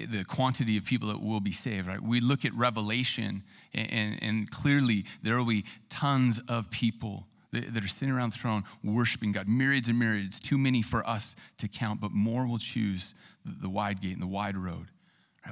the 0.08 0.24
quantity 0.24 0.76
of 0.76 0.84
people 0.84 1.08
that 1.08 1.22
will 1.22 1.40
be 1.40 1.52
saved, 1.52 1.86
right? 1.86 2.02
We 2.02 2.20
look 2.20 2.44
at 2.44 2.52
Revelation, 2.54 3.44
and, 3.72 4.18
and 4.20 4.50
clearly 4.50 5.04
there 5.22 5.38
will 5.38 5.44
be 5.44 5.64
tons 5.88 6.40
of 6.48 6.70
people 6.70 7.28
that 7.52 7.84
are 7.84 7.88
sitting 7.88 8.12
around 8.12 8.32
the 8.32 8.38
throne 8.38 8.64
worshiping 8.82 9.32
God. 9.32 9.48
Myriads 9.48 9.88
and 9.88 9.98
myriads, 9.98 10.40
too 10.40 10.58
many 10.58 10.82
for 10.82 11.08
us 11.08 11.36
to 11.58 11.68
count, 11.68 12.00
but 12.00 12.10
more 12.10 12.46
will 12.46 12.58
choose 12.58 13.14
the 13.44 13.68
wide 13.68 14.00
gate 14.02 14.12
and 14.12 14.22
the 14.22 14.26
wide 14.26 14.56
road. 14.56 14.88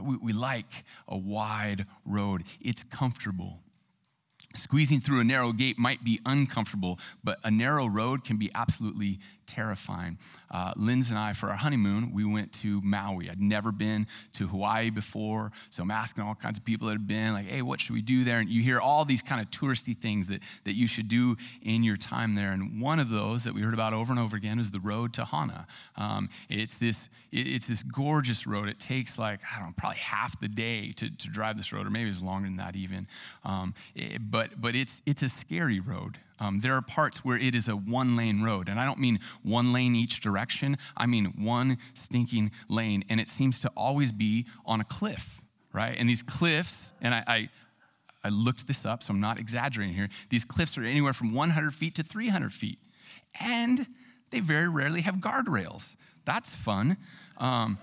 We, 0.00 0.16
we 0.16 0.32
like 0.32 0.84
a 1.08 1.16
wide 1.16 1.86
road, 2.04 2.44
it's 2.60 2.84
comfortable. 2.84 3.60
Squeezing 4.54 5.00
through 5.00 5.20
a 5.20 5.24
narrow 5.24 5.52
gate 5.52 5.78
might 5.78 6.04
be 6.04 6.20
uncomfortable, 6.24 6.98
but 7.24 7.38
a 7.42 7.50
narrow 7.50 7.86
road 7.86 8.24
can 8.24 8.36
be 8.36 8.50
absolutely 8.54 9.18
terrifying. 9.46 10.18
Uh, 10.50 10.72
Linz 10.76 11.10
and 11.10 11.18
I, 11.18 11.32
for 11.32 11.50
our 11.50 11.56
honeymoon, 11.56 12.12
we 12.12 12.24
went 12.24 12.52
to 12.52 12.80
Maui. 12.82 13.30
I'd 13.30 13.40
never 13.40 13.72
been 13.72 14.06
to 14.32 14.46
Hawaii 14.46 14.90
before, 14.90 15.52
so 15.70 15.82
I'm 15.82 15.90
asking 15.90 16.24
all 16.24 16.34
kinds 16.34 16.58
of 16.58 16.64
people 16.64 16.88
that 16.88 16.94
have 16.94 17.06
been, 17.06 17.32
like, 17.32 17.46
hey, 17.46 17.62
what 17.62 17.80
should 17.80 17.94
we 17.94 18.02
do 18.02 18.24
there? 18.24 18.38
And 18.38 18.48
you 18.48 18.62
hear 18.62 18.80
all 18.80 19.04
these 19.04 19.22
kind 19.22 19.40
of 19.40 19.50
touristy 19.50 19.96
things 19.96 20.26
that, 20.28 20.40
that 20.64 20.74
you 20.74 20.86
should 20.86 21.08
do 21.08 21.36
in 21.62 21.82
your 21.82 21.96
time 21.96 22.34
there. 22.34 22.52
And 22.52 22.80
one 22.80 22.98
of 22.98 23.10
those 23.10 23.44
that 23.44 23.54
we 23.54 23.62
heard 23.62 23.74
about 23.74 23.92
over 23.92 24.12
and 24.12 24.20
over 24.20 24.36
again 24.36 24.58
is 24.58 24.70
the 24.70 24.80
road 24.80 25.12
to 25.14 25.24
Hana. 25.24 25.66
Um, 25.96 26.28
it's, 26.48 26.74
this, 26.74 27.08
it's 27.32 27.66
this 27.66 27.82
gorgeous 27.82 28.46
road. 28.46 28.68
It 28.68 28.78
takes, 28.78 29.18
like, 29.18 29.40
I 29.52 29.58
don't 29.58 29.68
know, 29.68 29.74
probably 29.76 29.98
half 29.98 30.38
the 30.40 30.48
day 30.48 30.92
to, 30.92 31.10
to 31.10 31.28
drive 31.28 31.56
this 31.56 31.72
road, 31.72 31.86
or 31.86 31.90
maybe 31.90 32.10
it's 32.10 32.22
longer 32.22 32.48
than 32.48 32.56
that 32.58 32.76
even. 32.76 33.06
Um, 33.44 33.74
it, 33.94 34.30
but, 34.30 34.60
but 34.60 34.74
it's, 34.74 35.02
it's 35.06 35.22
a 35.22 35.28
scary 35.28 35.80
road. 35.80 36.18
Um, 36.40 36.60
there 36.60 36.74
are 36.74 36.82
parts 36.82 37.24
where 37.24 37.36
it 37.36 37.54
is 37.54 37.68
a 37.68 37.76
one 37.76 38.16
lane 38.16 38.42
road. 38.42 38.68
And 38.68 38.80
I 38.80 38.84
don't 38.84 38.98
mean 38.98 39.20
one 39.42 39.72
lane 39.72 39.94
each 39.94 40.20
direction, 40.20 40.76
I 40.96 41.06
mean 41.06 41.32
one 41.38 41.78
stinking 41.94 42.50
lane. 42.68 43.04
And 43.08 43.20
it 43.20 43.28
seems 43.28 43.60
to 43.60 43.70
always 43.76 44.10
be 44.12 44.46
on 44.66 44.80
a 44.80 44.84
cliff, 44.84 45.40
right? 45.72 45.96
And 45.96 46.08
these 46.08 46.22
cliffs, 46.22 46.92
and 47.00 47.14
I, 47.14 47.24
I, 47.26 47.48
I 48.24 48.28
looked 48.30 48.66
this 48.66 48.84
up, 48.84 49.02
so 49.02 49.12
I'm 49.12 49.20
not 49.20 49.38
exaggerating 49.38 49.94
here. 49.94 50.08
These 50.30 50.44
cliffs 50.44 50.76
are 50.76 50.84
anywhere 50.84 51.12
from 51.12 51.34
100 51.34 51.74
feet 51.74 51.94
to 51.96 52.02
300 52.02 52.52
feet. 52.52 52.80
And 53.40 53.86
they 54.30 54.40
very 54.40 54.68
rarely 54.68 55.02
have 55.02 55.16
guardrails. 55.16 55.96
That's 56.24 56.52
fun. 56.52 56.96
Um, 57.36 57.78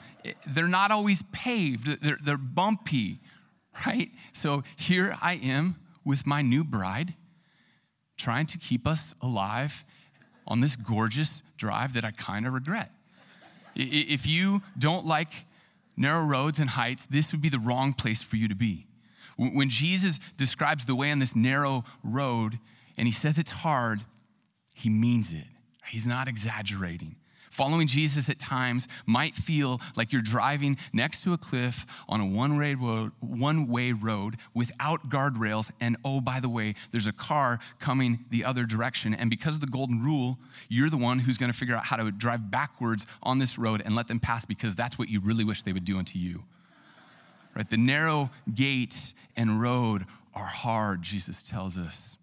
they're 0.47 0.67
not 0.67 0.91
always 0.91 1.23
paved, 1.31 2.01
they're, 2.01 2.17
they're 2.23 2.37
bumpy, 2.37 3.19
right? 3.85 4.09
So 4.33 4.63
here 4.75 5.15
I 5.21 5.35
am 5.35 5.75
with 6.03 6.25
my 6.25 6.41
new 6.41 6.63
bride, 6.63 7.15
trying 8.21 8.45
to 8.45 8.57
keep 8.57 8.85
us 8.85 9.13
alive 9.21 9.83
on 10.47 10.61
this 10.61 10.75
gorgeous 10.75 11.41
drive 11.57 11.93
that 11.93 12.05
I 12.05 12.11
kind 12.11 12.45
of 12.45 12.53
regret. 12.53 12.91
If 13.75 14.27
you 14.27 14.61
don't 14.77 15.05
like 15.05 15.45
narrow 15.97 16.23
roads 16.23 16.59
and 16.59 16.69
heights, 16.69 17.07
this 17.09 17.31
would 17.31 17.41
be 17.41 17.49
the 17.49 17.59
wrong 17.59 17.93
place 17.93 18.21
for 18.21 18.35
you 18.35 18.47
to 18.47 18.55
be. 18.55 18.85
When 19.37 19.69
Jesus 19.69 20.19
describes 20.37 20.85
the 20.85 20.95
way 20.95 21.11
on 21.11 21.19
this 21.19 21.35
narrow 21.35 21.83
road 22.03 22.59
and 22.97 23.07
he 23.07 23.11
says 23.11 23.37
it's 23.37 23.51
hard, 23.51 24.01
he 24.75 24.89
means 24.89 25.33
it. 25.33 25.47
He's 25.87 26.05
not 26.05 26.27
exaggerating. 26.27 27.15
Following 27.51 27.85
Jesus 27.85 28.29
at 28.29 28.39
times 28.39 28.87
might 29.05 29.35
feel 29.35 29.81
like 29.97 30.13
you're 30.13 30.21
driving 30.21 30.77
next 30.93 31.21
to 31.23 31.33
a 31.33 31.37
cliff 31.37 31.85
on 32.07 32.21
a 32.21 32.25
one-way 32.25 32.75
road, 32.75 33.11
one-way 33.19 33.91
road 33.91 34.37
without 34.53 35.09
guardrails, 35.09 35.69
and 35.81 35.97
oh, 36.05 36.21
by 36.21 36.39
the 36.39 36.47
way, 36.47 36.75
there's 36.91 37.07
a 37.07 37.11
car 37.11 37.59
coming 37.79 38.19
the 38.29 38.45
other 38.45 38.63
direction. 38.63 39.13
And 39.13 39.29
because 39.29 39.55
of 39.55 39.59
the 39.59 39.67
golden 39.67 40.01
rule, 40.01 40.39
you're 40.69 40.89
the 40.89 40.95
one 40.95 41.19
who's 41.19 41.37
going 41.37 41.51
to 41.51 41.57
figure 41.57 41.75
out 41.75 41.83
how 41.83 41.97
to 41.97 42.09
drive 42.09 42.49
backwards 42.49 43.05
on 43.21 43.37
this 43.37 43.57
road 43.57 43.81
and 43.83 43.97
let 43.97 44.07
them 44.07 44.21
pass 44.21 44.45
because 44.45 44.73
that's 44.73 44.97
what 44.97 45.09
you 45.09 45.19
really 45.19 45.43
wish 45.43 45.63
they 45.63 45.73
would 45.73 45.83
do 45.83 45.97
unto 45.97 46.17
you. 46.17 46.45
Right? 47.53 47.69
The 47.69 47.75
narrow 47.75 48.29
gate 48.55 49.13
and 49.35 49.59
road 49.59 50.05
are 50.33 50.45
hard, 50.45 51.01
Jesus 51.01 51.43
tells 51.43 51.77
us. 51.77 52.17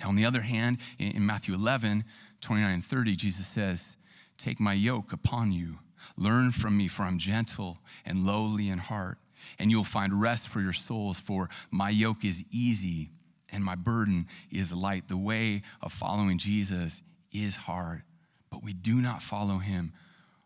Now, 0.00 0.08
on 0.08 0.16
the 0.16 0.24
other 0.24 0.40
hand, 0.40 0.78
in 0.98 1.26
Matthew 1.26 1.54
11, 1.54 2.04
29 2.40 2.72
and 2.72 2.82
30, 2.82 3.16
Jesus 3.16 3.46
says, 3.46 3.98
Take 4.40 4.58
my 4.58 4.72
yoke 4.72 5.12
upon 5.12 5.52
you. 5.52 5.80
Learn 6.16 6.50
from 6.50 6.76
me, 6.76 6.88
for 6.88 7.02
I'm 7.02 7.18
gentle 7.18 7.78
and 8.06 8.24
lowly 8.24 8.70
in 8.70 8.78
heart, 8.78 9.18
and 9.58 9.70
you'll 9.70 9.84
find 9.84 10.18
rest 10.18 10.48
for 10.48 10.62
your 10.62 10.72
souls, 10.72 11.20
for 11.20 11.50
my 11.70 11.90
yoke 11.90 12.24
is 12.24 12.42
easy 12.50 13.10
and 13.50 13.62
my 13.62 13.74
burden 13.74 14.26
is 14.50 14.72
light. 14.72 15.08
The 15.08 15.16
way 15.18 15.62
of 15.82 15.92
following 15.92 16.38
Jesus 16.38 17.02
is 17.32 17.56
hard, 17.56 18.02
but 18.50 18.62
we 18.62 18.72
do 18.72 18.94
not 18.94 19.20
follow 19.20 19.58
him 19.58 19.92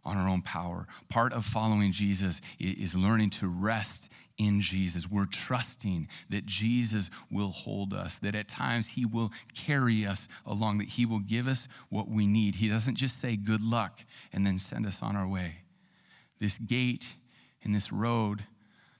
on 0.04 0.16
our 0.16 0.28
own 0.28 0.42
power. 0.42 0.88
Part 1.08 1.32
of 1.32 1.44
following 1.44 1.92
Jesus 1.92 2.40
is 2.58 2.96
learning 2.96 3.30
to 3.30 3.46
rest 3.46 4.10
in 4.36 4.60
Jesus. 4.60 5.08
We're 5.08 5.26
trusting 5.26 6.08
that 6.30 6.46
Jesus 6.46 7.10
will 7.30 7.50
hold 7.50 7.94
us, 7.94 8.18
that 8.18 8.34
at 8.34 8.48
times 8.48 8.88
He 8.88 9.04
will 9.04 9.32
carry 9.54 10.06
us 10.06 10.28
along, 10.44 10.78
that 10.78 10.88
He 10.88 11.06
will 11.06 11.20
give 11.20 11.46
us 11.46 11.68
what 11.88 12.08
we 12.08 12.26
need. 12.26 12.56
He 12.56 12.68
doesn't 12.68 12.96
just 12.96 13.20
say 13.20 13.36
good 13.36 13.62
luck 13.62 14.00
and 14.32 14.46
then 14.46 14.58
send 14.58 14.86
us 14.86 15.02
on 15.02 15.16
our 15.16 15.28
way. 15.28 15.58
This 16.40 16.58
gate 16.58 17.14
and 17.62 17.74
this 17.74 17.92
road, 17.92 18.44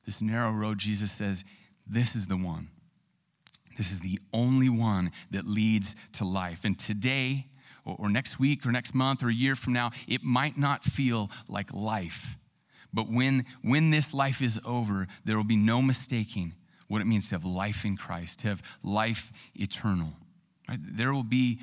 this 0.07 0.21
narrow 0.21 0.53
road, 0.53 0.79
Jesus 0.79 1.11
says, 1.11 1.45
this 1.87 2.15
is 2.15 2.29
the 2.29 2.37
one. 2.37 2.69
This 3.77 3.91
is 3.91 4.01
the 4.01 4.21
only 4.33 4.69
one 4.69 5.11
that 5.33 5.47
leads 5.47 5.97
to 6.13 6.25
life. 6.25 6.65
And 6.65 6.79
today, 6.79 7.49
or, 7.85 8.09
next 8.09 8.39
week, 8.39 8.65
or 8.65 8.73
next 8.73 8.95
month, 8.95 9.23
or 9.23 9.29
a 9.29 9.35
year 9.35 9.57
from 9.57 9.73
now, 9.73 9.91
it 10.07 10.23
might 10.23 10.57
not 10.57 10.85
feel 10.85 11.31
like 11.49 11.75
life 11.75 12.37
but 12.95 13.11
when, 13.11 13.45
when 13.63 13.91
this 13.91 14.15
life 14.15 14.41
is 14.41 14.61
over, 14.65 15.07
there 15.25 15.37
will 15.37 15.45
be 15.45 15.57
no 15.57 15.83
mistaking 15.83 16.55
what 16.89 17.01
it 17.01 17.07
means 17.07 17.29
to 17.29 17.35
have 17.35 17.45
life 17.45 17.85
in 17.85 17.97
Christ, 17.97 18.41
to 18.41 18.49
have 18.49 18.63
life 18.83 19.33
eternal. 19.55 20.13
Right? 20.69 20.79
There 20.81 21.13
will 21.13 21.25
be 21.25 21.59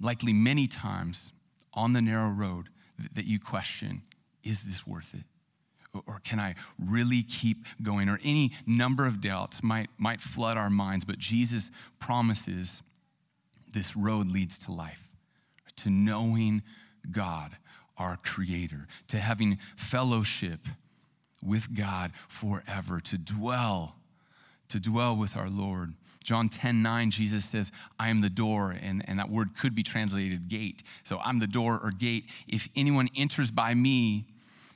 likely 0.00 0.32
many 0.32 0.66
times 0.66 1.32
on 1.74 1.92
the 1.92 2.00
narrow 2.00 2.30
road 2.30 2.68
that 3.14 3.26
you 3.26 3.38
question 3.38 4.02
is 4.42 4.62
this 4.62 4.86
worth 4.86 5.12
it? 5.12 5.24
Or 6.06 6.20
can 6.22 6.38
I 6.38 6.54
really 6.78 7.22
keep 7.22 7.64
going? 7.82 8.08
Or 8.08 8.20
any 8.22 8.52
number 8.64 9.06
of 9.06 9.20
doubts 9.20 9.62
might, 9.62 9.88
might 9.98 10.20
flood 10.20 10.56
our 10.56 10.70
minds, 10.70 11.04
but 11.04 11.18
Jesus 11.18 11.70
promises 11.98 12.82
this 13.72 13.96
road 13.96 14.28
leads 14.28 14.58
to 14.60 14.72
life, 14.72 15.10
to 15.76 15.90
knowing 15.90 16.62
God, 17.10 17.56
our 17.98 18.18
Creator, 18.22 18.86
to 19.08 19.18
having 19.18 19.58
fellowship 19.76 20.60
with 21.42 21.76
God 21.76 22.12
forever, 22.28 23.00
to 23.00 23.18
dwell, 23.18 23.96
to 24.68 24.80
dwell 24.80 25.16
with 25.16 25.36
our 25.36 25.48
Lord. 25.48 25.94
John 26.24 26.48
10 26.48 26.82
9, 26.82 27.10
Jesus 27.10 27.44
says, 27.44 27.70
I 27.98 28.08
am 28.08 28.20
the 28.20 28.30
door, 28.30 28.70
and, 28.70 29.04
and 29.08 29.18
that 29.18 29.30
word 29.30 29.56
could 29.56 29.74
be 29.74 29.82
translated 29.82 30.48
gate. 30.48 30.82
So 31.04 31.18
I'm 31.24 31.38
the 31.38 31.46
door 31.46 31.80
or 31.82 31.90
gate. 31.90 32.24
If 32.48 32.68
anyone 32.74 33.08
enters 33.16 33.50
by 33.50 33.74
me, 33.74 34.26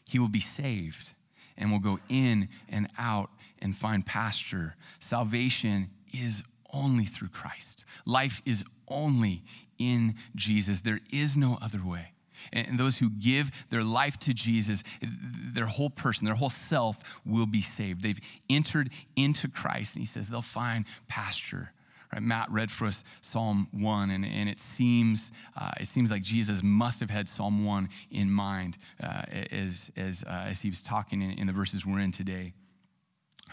he 0.09 0.19
will 0.19 0.29
be 0.29 0.41
saved 0.41 1.11
and 1.57 1.71
will 1.71 1.81
go 1.81 1.99
in 2.09 2.49
and 2.69 2.89
out 2.99 3.31
and 3.61 3.77
find 3.77 4.05
pasture. 4.05 4.77
Salvation 4.99 5.91
is 6.15 6.43
only 6.73 7.05
through 7.05 7.29
Christ. 7.29 7.85
Life 8.07 8.43
is 8.45 8.65
only 8.89 9.43
in 9.79 10.15
Jesus. 10.35 10.81
There 10.81 11.01
is 11.13 11.37
no 11.37 11.59
other 11.61 11.85
way. 11.85 12.13
And 12.53 12.79
those 12.79 12.99
who 12.99 13.11
give 13.11 13.51
their 13.71 13.85
life 13.85 14.19
to 14.21 14.35
Jesus, 14.35 14.83
their 15.01 15.67
whole 15.67 15.91
person, 15.91 16.25
their 16.25 16.35
whole 16.35 16.51
self 16.51 17.03
will 17.25 17.47
be 17.47 17.63
saved. 17.63 18.03
They've 18.03 18.21
entered 18.49 18.91
into 19.17 19.49
Christ, 19.49 19.95
and 19.95 20.03
he 20.03 20.07
says 20.07 20.29
they'll 20.29 20.43
find 20.43 20.85
pasture. 21.09 21.73
Right? 22.13 22.23
Matt 22.23 22.51
read 22.51 22.71
for 22.71 22.87
us 22.87 23.05
Psalm 23.21 23.69
1, 23.73 24.11
and, 24.11 24.25
and 24.25 24.49
it, 24.49 24.59
seems, 24.59 25.33
uh, 25.57 25.71
it 25.81 25.87
seems 25.87 26.11
like 26.11 26.23
Jesus 26.23 26.63
must 26.63 27.01
have 27.01 27.11
had 27.11 27.29
Psalm 27.29 27.65
1 27.65 27.89
in 28.11 28.31
mind 28.31 28.79
uh, 29.03 29.23
as, 29.53 29.91
as, 29.97 30.25
uh, 30.27 30.47
as 30.47 30.61
he 30.61 30.69
was 30.69 30.83
talking 30.83 31.23
in, 31.23 31.33
in 31.33 31.47
the 31.47 31.53
verses 31.53 31.87
we're 31.87 32.01
in 32.01 32.11
today. 32.11 32.53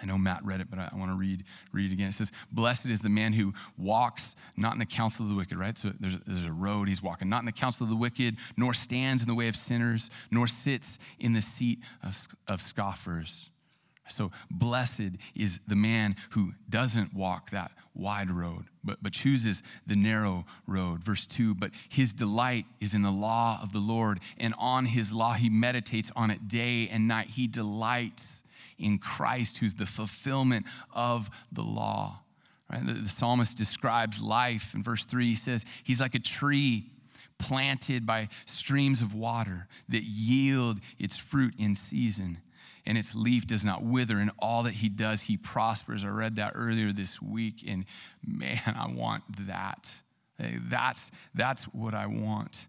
I 0.01 0.05
know 0.05 0.17
Matt 0.17 0.45
read 0.45 0.61
it, 0.61 0.69
but 0.69 0.79
I, 0.79 0.89
want 0.95 1.11
to 1.11 1.15
read, 1.15 1.43
read 1.71 1.91
it 1.91 1.93
again. 1.93 2.09
It 2.09 2.13
says, 2.13 2.31
Blessed 2.51 2.87
is 2.87 3.01
the 3.01 3.09
man 3.09 3.33
who 3.33 3.53
walks 3.77 4.35
not 4.55 4.73
in 4.73 4.79
the 4.79 4.85
counsel 4.85 5.25
of 5.25 5.29
the 5.29 5.35
wicked, 5.35 5.57
right? 5.57 5.77
So 5.77 5.91
there's, 5.99 6.17
there's 6.25 6.43
a 6.43 6.51
road 6.51 6.87
he's 6.87 7.01
walking, 7.01 7.29
not 7.29 7.39
in 7.39 7.45
the 7.45 7.51
counsel 7.51 7.83
of 7.83 7.89
the 7.89 7.95
wicked, 7.95 8.37
nor 8.55 8.73
stands 8.73 9.21
in 9.21 9.27
the 9.27 9.35
way 9.35 9.47
of 9.47 9.55
sinners, 9.55 10.09
nor 10.31 10.47
sits 10.47 10.99
in 11.19 11.33
the 11.33 11.41
seat 11.41 11.79
of, 12.03 12.15
of 12.47 12.61
scoffers. 12.61 13.49
So 14.09 14.31
blessed 14.49 15.17
is 15.35 15.59
the 15.67 15.75
man 15.75 16.15
who 16.31 16.53
doesn't 16.69 17.13
walk 17.13 17.49
that 17.51 17.71
wide 17.93 18.29
road, 18.29 18.65
but, 18.83 18.99
but 19.01 19.11
chooses 19.11 19.63
the 19.85 19.95
narrow 19.95 20.45
road. 20.65 21.03
Verse 21.03 21.25
2 21.25 21.55
But 21.55 21.71
his 21.89 22.13
delight 22.13 22.65
is 22.79 22.93
in 22.93 23.01
the 23.01 23.11
law 23.11 23.59
of 23.61 23.71
the 23.71 23.79
Lord, 23.79 24.19
and 24.37 24.53
on 24.57 24.85
his 24.85 25.11
law 25.11 25.33
he 25.33 25.49
meditates 25.49 26.11
on 26.15 26.31
it 26.31 26.47
day 26.47 26.87
and 26.89 27.07
night. 27.07 27.27
He 27.27 27.47
delights 27.47 28.43
in 28.77 28.97
Christ, 28.99 29.57
who's 29.57 29.75
the 29.75 29.85
fulfillment 29.85 30.65
of 30.93 31.29
the 31.51 31.63
law. 31.63 32.21
Right? 32.71 32.85
The, 32.85 32.93
the 32.93 33.09
psalmist 33.09 33.57
describes 33.57 34.21
life 34.21 34.73
in 34.73 34.83
verse 34.83 35.05
3. 35.05 35.25
He 35.25 35.35
says, 35.35 35.65
He's 35.83 36.01
like 36.01 36.15
a 36.15 36.19
tree 36.19 36.91
planted 37.37 38.05
by 38.05 38.29
streams 38.45 39.01
of 39.01 39.13
water 39.13 39.67
that 39.89 40.03
yield 40.03 40.79
its 40.97 41.15
fruit 41.15 41.53
in 41.57 41.75
season 41.75 42.39
and 42.87 42.97
its 42.97 43.13
leaf 43.13 43.45
does 43.45 43.65
not 43.65 43.83
wither. 43.83 44.17
And 44.17 44.31
all 44.39 44.63
that 44.63 44.75
he 44.75 44.87
does, 44.87 45.23
he 45.23 45.35
prospers. 45.35 46.05
I 46.05 46.07
read 46.07 46.37
that 46.37 46.53
earlier 46.55 46.93
this 46.93 47.21
week, 47.21 47.63
and 47.67 47.85
man, 48.25 48.61
I 48.65 48.87
want 48.87 49.23
that. 49.47 49.91
That's, 50.39 51.11
that's 51.35 51.65
what 51.65 51.93
I 51.93 52.05
want 52.05 52.67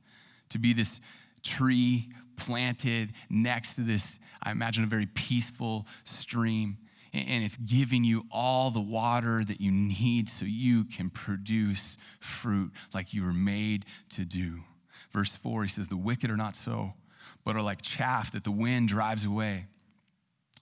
to 0.49 0.59
be 0.59 0.73
this 0.73 1.01
tree 1.45 2.09
planted 2.39 3.13
next 3.29 3.75
to 3.75 3.83
this, 3.83 4.19
I 4.43 4.51
imagine, 4.51 4.85
a 4.85 4.87
very 4.87 5.07
peaceful 5.07 5.87
stream. 6.05 6.79
and 7.15 7.43
it's 7.43 7.57
giving 7.57 8.05
you 8.05 8.27
all 8.31 8.71
the 8.71 8.81
water 8.81 9.43
that 9.43 9.61
you 9.61 9.73
need 9.73 10.29
so 10.29 10.45
you 10.45 10.85
can 10.85 11.09
produce 11.09 11.97
fruit 12.21 12.71
like 12.93 13.15
you 13.15 13.25
were 13.25 13.33
made 13.33 13.87
to 14.11 14.25
do. 14.25 14.63
Verse 15.11 15.35
4, 15.35 15.63
he 15.63 15.69
says, 15.69 15.89
The 15.89 15.97
wicked 15.97 16.31
are 16.31 16.37
not 16.37 16.55
so, 16.55 16.93
but 17.45 17.57
are 17.57 17.63
like 17.63 17.81
chaff 17.81 18.33
that 18.33 18.45
the 18.45 18.51
wind 18.51 18.89
drives 18.89 19.25
away. 19.25 19.67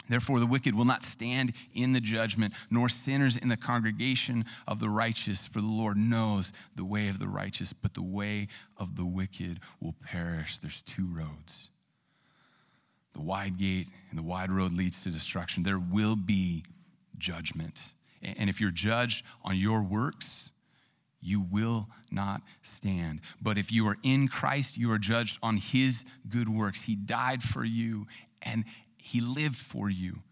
Therefore, 0.09 0.39
the 0.39 0.47
wicked 0.47 0.75
will 0.75 0.85
not 0.85 1.03
stand 1.03 1.53
in 1.75 1.93
the 1.93 2.01
judgment, 2.01 2.55
nor 2.71 2.89
sinners 2.89 3.37
in 3.37 3.49
the 3.49 3.57
congregation 3.57 4.45
of 4.67 4.81
the 4.81 4.89
righteous. 4.89 5.47
For 5.47 5.61
the 5.61 5.67
Lord 5.67 5.97
knows 5.97 6.53
the 6.75 6.85
way 6.85 7.09
of 7.09 7.19
the 7.19 7.29
righteous, 7.29 7.73
but 7.73 7.95
the 7.95 8.03
way 8.03 8.49
of 8.77 8.97
the 8.97 9.07
wicked 9.07 9.61
will 9.81 9.95
perish. 10.05 10.59
There's 10.59 10.83
two 10.83 11.07
roads 11.07 11.71
the 13.17 13.23
wide 13.23 13.59
gate 13.59 13.89
and 14.11 14.19
the 14.19 14.23
wide 14.23 14.51
road 14.51 14.73
leads 14.73 15.03
to 15.03 15.11
destruction. 15.11 15.63
There 15.63 15.79
will 15.79 16.17
be 16.17 16.63
judgment. 17.17 17.95
And 18.23 18.51
if 18.51 18.61
you're 18.61 18.71
judged 18.71 19.25
on 19.43 19.57
your 19.57 19.83
works, 19.83 20.53
you 21.21 21.41
will 21.41 21.89
not 22.13 22.43
stand. 22.63 23.21
But 23.41 23.57
if 23.57 23.73
you 23.73 23.89
are 23.89 23.97
in 24.03 24.29
Christ, 24.29 24.77
you 24.77 24.93
are 24.93 24.99
judged 24.99 25.39
on 25.43 25.57
his 25.57 26.05
good 26.29 26.49
works. 26.49 26.83
He 26.83 26.95
died 26.95 27.43
for 27.43 27.65
you 27.65 28.07
and 28.43 28.65
he 29.07 29.21
lived 29.21 29.57
for 29.57 29.89
you 29.89 30.23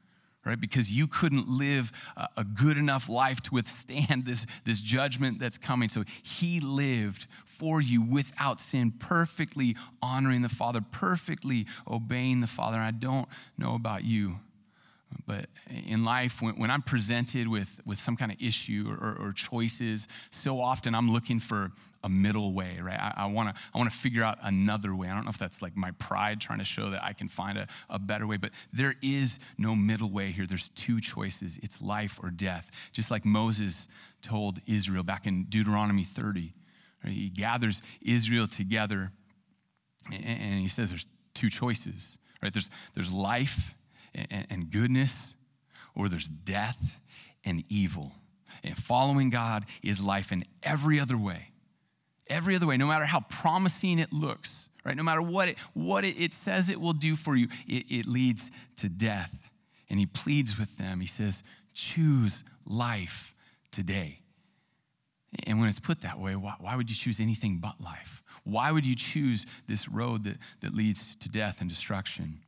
right? 0.44 0.60
Because 0.60 0.92
you 0.92 1.06
couldn't 1.06 1.48
live 1.48 1.90
a 2.36 2.44
good 2.44 2.76
enough 2.76 3.08
life 3.08 3.40
to 3.42 3.54
withstand 3.54 4.26
this, 4.26 4.46
this 4.64 4.80
judgment 4.80 5.38
that's 5.40 5.58
coming. 5.58 5.88
So 5.88 6.04
he 6.22 6.60
lived 6.60 7.26
for 7.46 7.80
you 7.80 8.02
without 8.02 8.60
sin, 8.60 8.92
perfectly 8.98 9.76
honoring 10.02 10.42
the 10.42 10.48
Father, 10.48 10.80
perfectly 10.82 11.66
obeying 11.90 12.40
the 12.40 12.46
Father. 12.46 12.76
And 12.76 12.84
I 12.84 12.90
don't 12.90 13.28
know 13.56 13.74
about 13.74 14.04
you, 14.04 14.38
but 15.26 15.46
in 15.68 16.04
life, 16.04 16.42
when, 16.42 16.54
when 16.56 16.70
I'm 16.70 16.82
presented 16.82 17.48
with, 17.48 17.80
with 17.84 17.98
some 17.98 18.16
kind 18.16 18.30
of 18.30 18.38
issue 18.40 18.96
or, 19.00 19.16
or, 19.20 19.32
choices, 19.32 20.08
so 20.30 20.60
often 20.60 20.94
I'm 20.94 21.12
looking 21.12 21.40
for 21.40 21.70
a 22.02 22.08
middle 22.08 22.52
way, 22.52 22.78
right? 22.80 22.98
I, 22.98 23.24
I 23.24 23.26
want 23.26 23.54
to 23.54 23.62
I 23.74 23.78
wanna 23.78 23.90
figure 23.90 24.22
out 24.22 24.38
another 24.42 24.94
way. 24.94 25.08
I 25.08 25.14
don't 25.14 25.24
know 25.24 25.30
if 25.30 25.38
that's 25.38 25.62
like 25.62 25.76
my 25.76 25.90
pride 25.92 26.40
trying 26.40 26.58
to 26.58 26.64
show 26.64 26.90
that 26.90 27.02
I 27.04 27.12
can 27.12 27.28
find 27.28 27.58
a, 27.58 27.66
a 27.88 27.98
better 27.98 28.26
way, 28.26 28.36
but 28.36 28.50
there 28.72 28.94
is 29.02 29.38
no 29.58 29.74
middle 29.74 30.10
way 30.10 30.30
here. 30.30 30.46
There's 30.46 30.68
two 30.70 31.00
choices 31.00 31.58
it's 31.62 31.80
life 31.80 32.18
or 32.22 32.30
death. 32.30 32.70
Just 32.92 33.10
like 33.10 33.24
Moses 33.24 33.88
told 34.22 34.58
Israel 34.66 35.02
back 35.02 35.26
in 35.26 35.44
Deuteronomy 35.44 36.04
30. 36.04 36.54
Right? 37.04 37.12
He 37.12 37.28
gathers 37.28 37.82
Israel 38.02 38.46
together 38.46 39.12
and, 40.12 40.24
and 40.24 40.60
he 40.60 40.68
says 40.68 40.90
there's 40.90 41.06
two 41.34 41.50
choices, 41.50 42.18
right? 42.42 42.52
There's, 42.52 42.70
there's 42.94 43.12
life 43.12 43.74
and, 44.14 44.70
goodness, 44.70 45.34
or 45.94 46.08
there's 46.08 46.28
death 46.28 47.00
and 47.44 47.64
evil. 47.68 48.12
And 48.62 48.76
following 48.76 49.30
God 49.30 49.64
is 49.82 50.02
life 50.02 50.32
in 50.32 50.44
every 50.62 50.98
other 50.98 51.16
way. 51.16 51.50
Every 52.30 52.56
other 52.56 52.66
way, 52.66 52.76
no 52.76 52.86
matter 52.86 53.04
how 53.04 53.20
promising 53.20 53.98
it 53.98 54.12
looks, 54.12 54.68
right? 54.84 54.96
No 54.96 55.02
matter 55.02 55.20
what 55.20 55.48
it, 55.48 55.58
what 55.74 56.04
it, 56.04 56.18
it 56.18 56.32
says 56.32 56.70
it 56.70 56.80
will 56.80 56.94
do 56.94 57.16
for 57.16 57.36
you, 57.36 57.48
it, 57.66 57.84
it 57.90 58.06
leads 58.06 58.50
to 58.76 58.88
death. 58.88 59.50
And 59.90 59.98
he 59.98 60.06
pleads 60.06 60.58
with 60.58 60.78
them. 60.78 61.00
He 61.00 61.06
says, 61.06 61.42
choose 61.74 62.44
life 62.66 63.34
today. 63.70 64.20
And 65.46 65.60
when 65.60 65.68
it's 65.68 65.80
put 65.80 66.00
that 66.02 66.18
way, 66.18 66.36
why, 66.36 66.54
why, 66.60 66.76
would 66.76 66.88
you 66.88 66.96
choose 66.96 67.20
anything 67.20 67.58
but 67.58 67.80
life? 67.80 68.22
Why 68.44 68.70
would 68.70 68.86
you 68.86 68.94
choose 68.94 69.46
this 69.66 69.88
road 69.88 70.24
that, 70.24 70.36
that 70.60 70.74
leads 70.74 71.16
to 71.16 71.28
death 71.28 71.60
and 71.60 71.68
destruction? 71.68 72.38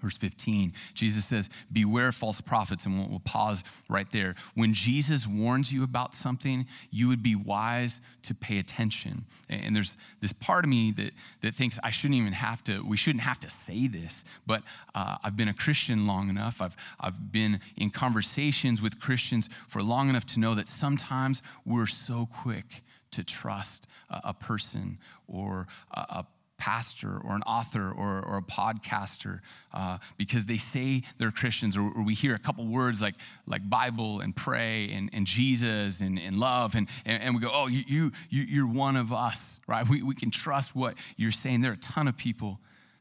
Verse 0.00 0.16
15, 0.16 0.74
Jesus 0.94 1.24
says, 1.24 1.50
Beware 1.72 2.12
false 2.12 2.40
prophets. 2.40 2.86
And 2.86 2.98
we'll, 2.98 3.08
we'll, 3.08 3.18
pause 3.18 3.64
right 3.88 4.08
there. 4.12 4.36
When 4.54 4.72
Jesus 4.72 5.26
warns 5.26 5.72
you 5.72 5.82
about 5.82 6.14
something, 6.14 6.66
you 6.90 7.08
would 7.08 7.22
be 7.22 7.34
wise 7.34 8.00
to 8.22 8.34
pay 8.34 8.58
attention. 8.58 9.24
And 9.48 9.74
there's 9.74 9.96
this 10.20 10.32
part 10.32 10.64
of 10.64 10.70
me 10.70 10.92
that, 10.92 11.10
that 11.40 11.54
thinks 11.54 11.80
I 11.82 11.90
shouldn't 11.90 12.20
even 12.20 12.32
have 12.32 12.62
to, 12.64 12.80
we 12.86 12.96
shouldn't 12.96 13.24
have 13.24 13.40
to 13.40 13.50
say 13.50 13.88
this. 13.88 14.24
But 14.46 14.62
uh, 14.94 15.16
I've 15.24 15.36
been 15.36 15.48
a 15.48 15.54
Christian 15.54 16.06
long 16.06 16.28
enough. 16.28 16.62
I've, 16.62 16.76
I've 17.00 17.32
been 17.32 17.58
in 17.76 17.90
conversations 17.90 18.80
with 18.80 19.00
Christians 19.00 19.48
for 19.66 19.82
long 19.82 20.08
enough 20.08 20.26
to 20.26 20.40
know 20.40 20.54
that 20.54 20.68
sometimes 20.68 21.42
we're 21.64 21.86
so 21.86 22.28
quick 22.32 22.82
to 23.10 23.24
trust 23.24 23.88
a, 24.10 24.20
a 24.26 24.34
person 24.34 24.98
or 25.26 25.66
a, 25.90 26.00
a 26.00 26.26
pastor 26.58 27.20
or 27.24 27.34
an 27.34 27.42
author 27.42 27.90
or, 27.90 28.20
or 28.20 28.36
a 28.36 28.42
podcaster 28.42 29.40
uh, 29.72 29.98
because 30.16 30.44
they 30.44 30.56
say 30.58 31.02
they're 31.16 31.30
Christians, 31.30 31.76
or, 31.76 31.82
or, 31.82 32.02
we 32.02 32.14
hear 32.14 32.34
a 32.34 32.38
couple 32.38 32.66
words 32.66 33.00
like, 33.00 33.14
like 33.46 33.68
Bible 33.68 34.20
and 34.20 34.34
pray 34.34 34.90
and, 34.92 35.08
and 35.12 35.26
Jesus 35.26 36.00
and, 36.00 36.18
and 36.18 36.38
love, 36.38 36.74
and, 36.74 36.88
and, 37.06 37.22
and 37.22 37.34
we 37.34 37.40
go, 37.40 37.50
oh, 37.52 37.68
you, 37.68 38.10
you, 38.28 38.42
you're 38.42 38.68
one 38.68 38.96
of 38.96 39.12
us, 39.12 39.60
right? 39.66 39.88
We, 39.88 40.02
we 40.02 40.14
can 40.14 40.30
trust 40.30 40.74
what 40.74 40.94
you're 41.16 41.32
saying. 41.32 41.60
There 41.62 41.70
are 41.70 41.74
a 41.74 41.78
ton 41.78 42.08
of 42.08 42.16
people 42.16 42.58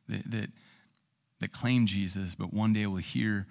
that, 0.07 0.29
that, 0.31 0.49
that 1.39 1.51
claim 1.51 1.87
Jesus, 1.87 2.35
but 2.35 2.53
one 2.53 2.73
day 2.73 2.85
we'll 2.85 2.97
hear 2.97 3.47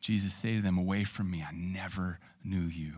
Jesus 0.00 0.32
say 0.32 0.56
to 0.56 0.62
them, 0.62 0.78
Away 0.78 1.04
from 1.04 1.30
me, 1.30 1.44
I 1.46 1.52
never 1.52 2.18
knew 2.42 2.62
you. 2.62 2.94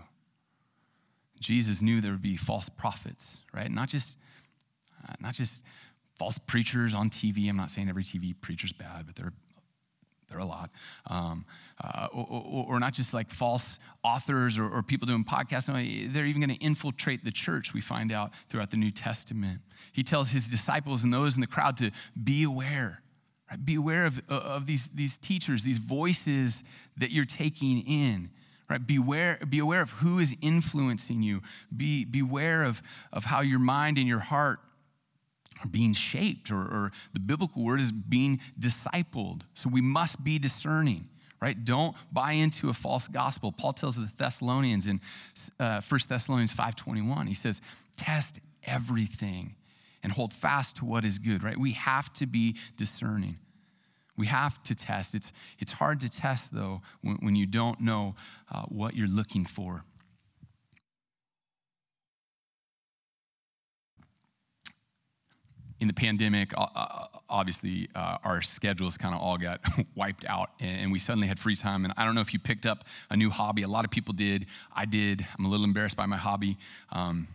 Jesus 1.41 1.83
knew 1.83 2.01
there 2.01 2.13
would 2.13 2.23
be 2.23 2.37
false 2.37 2.69
prophets, 2.69 3.39
right? 3.53 3.71
Not 3.71 3.89
just, 3.89 4.17
uh, 5.09 5.15
not 5.21 5.35
just 5.35 5.61
false 6.17 6.39
preachers 6.39 6.95
on 6.95 7.11
TV. 7.11 7.49
I'm 7.49 7.57
not 7.57 7.71
saying 7.71 7.89
every 7.89 8.05
TV 8.05 8.35
preacher's 8.41 8.73
bad, 8.73 9.07
but 9.07 9.17
they're 9.17 9.33
there 10.33 10.39
are 10.39 10.45
a 10.45 10.47
lot. 10.47 10.71
Um, 11.07 11.45
uh, 11.83 12.09
or, 12.13 12.27
or, 12.31 12.67
or, 12.69 12.81
not 12.81 12.95
just 12.95 13.13
like 13.13 13.31
false 13.31 13.79
authors 14.03 14.59
or, 14.59 14.69
or 14.69 14.83
people 14.83 15.07
doing 15.07 15.25
podcasts. 15.25 15.69
No, 15.69 15.75
they're 16.13 16.25
even 16.25 16.41
going 16.41 16.57
to 16.57 16.65
infiltrate 16.65 17.25
the 17.25 17.31
church, 17.31 17.75
we 17.75 17.81
find 17.81 18.13
out 18.13 18.31
throughout 18.49 18.71
the 18.71 18.77
New 18.77 18.91
Testament. 18.91 19.61
He 19.93 20.03
tells 20.03 20.31
his 20.31 20.49
disciples 20.49 21.05
and 21.05 21.13
those 21.13 21.35
in 21.35 21.41
the 21.41 21.47
crowd 21.47 21.77
to 21.79 21.91
be 22.23 22.45
aware. 22.45 23.03
Right? 23.51 23.65
Be 23.65 23.75
aware 23.75 24.07
of, 24.07 24.23
of 24.29 24.67
these, 24.67 24.87
these 24.89 25.19
teachers, 25.19 25.65
these 25.65 25.79
voices 25.79 26.65
that 26.97 27.11
you're 27.11 27.25
taking 27.25 27.81
in. 27.87 28.31
Right? 28.71 28.85
Beware, 28.85 29.39
be 29.49 29.59
aware 29.59 29.83
of 29.83 29.91
who 29.91 30.19
is 30.19 30.35
influencing 30.41 31.23
you. 31.23 31.43
Be, 31.77 32.05
beware 32.05 32.63
of, 32.63 32.83
of 33.13 33.27
how 33.27 33.41
your 33.41 33.59
mind 33.59 33.99
and 33.99 34.09
your 34.09 34.21
heart 34.21 34.61
being 35.71 35.93
shaped, 35.93 36.51
or, 36.51 36.61
or 36.61 36.93
the 37.13 37.21
biblical 37.21 37.65
word 37.65 37.81
is 37.81 37.93
being 37.93 38.41
discipled. 38.59 39.43
So 39.55 39.69
we 39.69 39.81
must 39.81 40.23
be 40.23 40.39
discerning 40.39 41.09
right? 41.43 41.65
Don't 41.65 41.97
buy 42.13 42.33
into 42.33 42.71
a 42.71 42.73
false 42.73 43.09
gospel. 43.09 43.51
Paul 43.51 43.73
tells 43.73 43.97
the 43.97 44.09
Thessalonians 44.17 44.87
in 44.87 45.01
uh, 45.59 45.81
1 45.81 46.01
Thessalonians 46.09 46.53
5.21, 46.53 47.27
he 47.27 47.35
says, 47.35 47.61
test 47.99 48.39
everything 48.65 49.57
and 50.05 50.13
hold 50.13 50.33
fast 50.33 50.77
to 50.77 50.85
what 50.85 51.05
is 51.05 51.19
good, 51.19 51.43
right? 51.43 51.59
We 51.59 51.73
have 51.73 52.13
to 52.15 52.27
be 52.27 52.57
discerning. 52.77 53.39
We 54.17 54.27
have 54.27 54.63
to 54.65 54.75
test. 54.77 55.17
It's, 55.17 55.33
it's 55.59 55.73
hard 55.73 56.01
to 56.01 56.09
test, 56.09 56.55
though, 56.55 56.81
when, 57.01 57.17
when 57.17 57.35
you 57.35 57.47
don't 57.47 57.81
know 57.81 58.15
uh, 58.53 58.63
what 58.63 58.95
you're 58.95 59.09
looking 59.09 59.45
for. 59.45 59.85
In 65.83 65.89
the 65.89 65.95
pandemic, 65.95 66.53
obviously, 67.29 67.89
uh, 67.97 68.17
our 68.23 68.41
schedules 68.41 68.97
kind 68.97 69.17
of 69.17 69.21
all 69.21 69.37
got 69.37 69.61
wiped 69.97 70.25
out, 70.27 70.51
and 70.61 70.93
we 70.93 70.99
suddenly 71.01 71.27
had 71.27 71.41
free 71.41 71.57
time. 71.57 71.85
And 71.85 71.93
I 71.97 72.05
don't 72.05 72.15
know 72.15 72.21
if 72.21 72.33
you 72.33 72.39
picked 72.39 72.67
up 72.67 72.85
a 73.11 73.17
new 73.17 73.31
hobby. 73.31 73.63
A 73.63 73.69
lot 73.69 73.85
of 73.85 73.91
people 73.91 74.15
did. 74.15 74.47
I 74.73 74.85
did. 74.85 75.27
I'm 75.37 75.45
a 75.45 75.49
little 75.49 75.65
embarrassed 75.65 75.97
by 75.97 76.07
my 76.07 76.17
hobby. 76.17 76.57
Um, 76.93 77.27